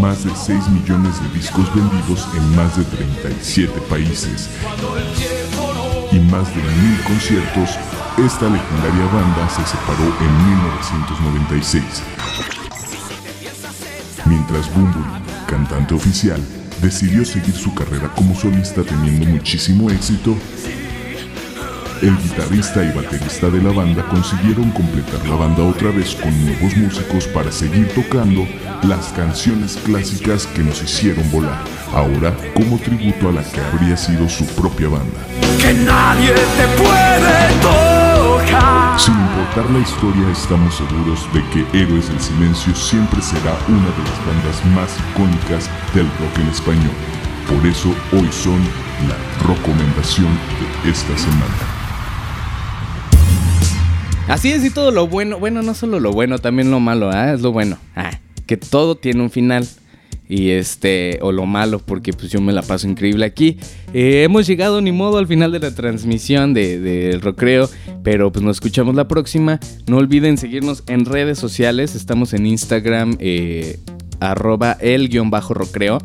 más 0.01 0.23
de 0.23 0.31
6 0.35 0.67
millones 0.69 1.21
de 1.21 1.29
discos 1.29 1.73
vendidos 1.75 2.27
en 2.35 2.55
más 2.55 2.75
de 2.75 2.83
37 2.85 3.79
países. 3.81 4.49
y 6.11 6.19
más 6.19 6.49
de 6.49 6.61
mil 6.61 7.01
conciertos, 7.03 7.69
esta 8.17 8.49
legendaria 8.49 9.05
banda 9.13 9.47
se 9.47 9.63
separó 9.63 10.03
en 10.19 10.47
1996. 10.49 11.83
Mientras 14.25 14.73
Bumburi, 14.73 15.05
cantante 15.47 15.93
oficial, 15.93 16.41
decidió 16.81 17.23
seguir 17.23 17.55
su 17.55 17.73
carrera 17.75 18.11
como 18.15 18.35
solista 18.35 18.81
teniendo 18.81 19.27
muchísimo 19.27 19.89
éxito, 19.91 20.35
el 22.01 22.17
guitarrista 22.17 22.83
y 22.83 22.91
baterista 22.91 23.49
de 23.49 23.61
la 23.61 23.71
banda 23.71 24.03
consiguieron 24.07 24.71
completar 24.71 25.23
la 25.27 25.35
banda 25.35 25.63
otra 25.63 25.91
vez 25.91 26.15
con 26.15 26.31
nuevos 26.45 26.75
músicos 26.75 27.27
para 27.27 27.51
seguir 27.51 27.87
tocando 27.93 28.47
las 28.83 29.13
canciones 29.13 29.77
clásicas 29.83 30.47
que 30.47 30.63
nos 30.63 30.81
hicieron 30.81 31.29
volar, 31.31 31.63
ahora 31.93 32.35
como 32.55 32.79
tributo 32.79 33.29
a 33.29 33.33
la 33.33 33.43
que 33.43 33.61
habría 33.61 33.95
sido 33.95 34.27
su 34.27 34.45
propia 34.47 34.89
banda. 34.89 35.21
Que 35.59 35.73
nadie 35.73 36.33
te 36.33 36.67
puede 36.81 37.61
tocar. 37.61 38.99
Sin 38.99 39.13
importar 39.13 39.69
la 39.69 39.79
historia, 39.79 40.31
estamos 40.31 40.75
seguros 40.75 41.27
de 41.33 41.43
que 41.49 41.77
Héroes 41.77 42.09
del 42.09 42.19
Silencio 42.19 42.73
siempre 42.75 43.21
será 43.21 43.55
una 43.67 43.89
de 43.89 44.03
las 44.09 44.25
bandas 44.25 44.65
más 44.73 44.97
icónicas 45.11 45.69
del 45.93 46.05
rock 46.05 46.39
en 46.39 46.47
español. 46.47 46.95
Por 47.47 47.65
eso 47.67 47.89
hoy 48.11 48.29
son 48.31 48.61
la 49.07 49.47
recomendación 49.47 50.29
de 50.83 50.89
esta 50.89 51.15
semana. 51.17 51.80
Así 54.31 54.49
es, 54.49 54.63
y 54.63 54.69
todo 54.69 54.91
lo 54.91 55.07
bueno, 55.07 55.39
bueno, 55.39 55.61
no 55.61 55.73
solo 55.73 55.99
lo 55.99 56.13
bueno, 56.13 56.39
también 56.39 56.71
lo 56.71 56.79
malo, 56.79 57.09
¿ah? 57.11 57.33
es 57.33 57.41
lo 57.41 57.51
bueno. 57.51 57.77
Ah, 57.97 58.11
que 58.47 58.55
todo 58.55 58.95
tiene 58.95 59.21
un 59.21 59.29
final. 59.29 59.67
Y 60.29 60.51
este, 60.51 61.19
o 61.21 61.33
lo 61.33 61.45
malo, 61.45 61.79
porque 61.79 62.13
pues 62.13 62.31
yo 62.31 62.39
me 62.39 62.53
la 62.53 62.61
paso 62.61 62.87
increíble 62.87 63.25
aquí. 63.25 63.57
Eh, 63.93 64.23
hemos 64.23 64.47
llegado 64.47 64.79
ni 64.79 64.93
modo 64.93 65.17
al 65.17 65.27
final 65.27 65.51
de 65.51 65.59
la 65.59 65.75
transmisión 65.75 66.53
del 66.53 66.81
de, 66.81 67.19
recreo, 67.21 67.69
pero 68.03 68.31
pues 68.31 68.41
nos 68.41 68.55
escuchamos 68.55 68.95
la 68.95 69.09
próxima. 69.09 69.59
No 69.87 69.97
olviden 69.97 70.37
seguirnos 70.37 70.83
en 70.87 71.03
redes 71.03 71.37
sociales, 71.37 71.93
estamos 71.95 72.33
en 72.33 72.45
Instagram, 72.45 73.17
eh, 73.19 73.81
arroba 74.21 74.77
el 74.79 75.09
guion 75.09 75.29
bajo 75.29 75.53
recreo. 75.53 75.97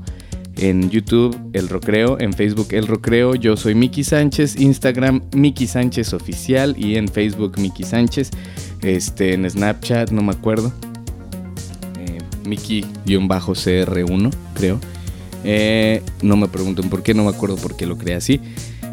En 0.56 0.90
YouTube, 0.90 1.36
El 1.52 1.68
Rocreo. 1.68 2.18
En 2.18 2.32
Facebook, 2.32 2.68
El 2.70 2.86
Rocreo. 2.86 3.34
Yo 3.34 3.56
soy 3.56 3.74
Miki 3.74 4.04
Sánchez. 4.04 4.56
Instagram, 4.58 5.22
Miki 5.34 5.66
Sánchez 5.66 6.12
Oficial. 6.12 6.74
Y 6.78 6.96
en 6.96 7.08
Facebook, 7.08 7.58
Miki 7.58 7.84
Sánchez. 7.84 8.30
Este, 8.82 9.34
en 9.34 9.48
Snapchat, 9.48 10.10
no 10.10 10.22
me 10.22 10.32
acuerdo. 10.32 10.72
Eh, 11.98 12.18
Miki-CR1, 12.44 14.32
creo. 14.54 14.80
Eh, 15.44 16.02
no 16.22 16.36
me 16.36 16.48
pregunten 16.48 16.88
por 16.88 17.02
qué, 17.02 17.14
no 17.14 17.24
me 17.24 17.30
acuerdo 17.30 17.56
por 17.56 17.76
qué 17.76 17.86
lo 17.86 17.96
creé 17.96 18.16
así. 18.16 18.40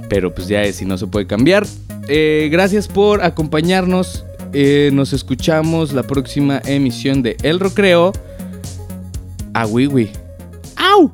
Pero 0.10 0.34
pues 0.36 0.47
ya 0.47 0.63
es 0.63 0.82
y 0.82 0.86
no 0.86 0.97
se 0.97 1.08
puede 1.08 1.26
cambiar. 1.28 1.65
Eh, 2.08 2.49
gracias 2.52 2.88
por 2.88 3.23
acompañarnos. 3.23 4.26
Eh, 4.54 4.91
nos 4.93 5.13
escuchamos 5.13 5.93
la 5.93 6.04
próxima 6.04 6.62
emisión 6.65 7.23
de 7.23 7.38
El 7.41 7.60
Rocreo. 7.60 8.12
A 9.54 9.65
Wiwi. 9.65 10.10
¡Au! 10.76 11.12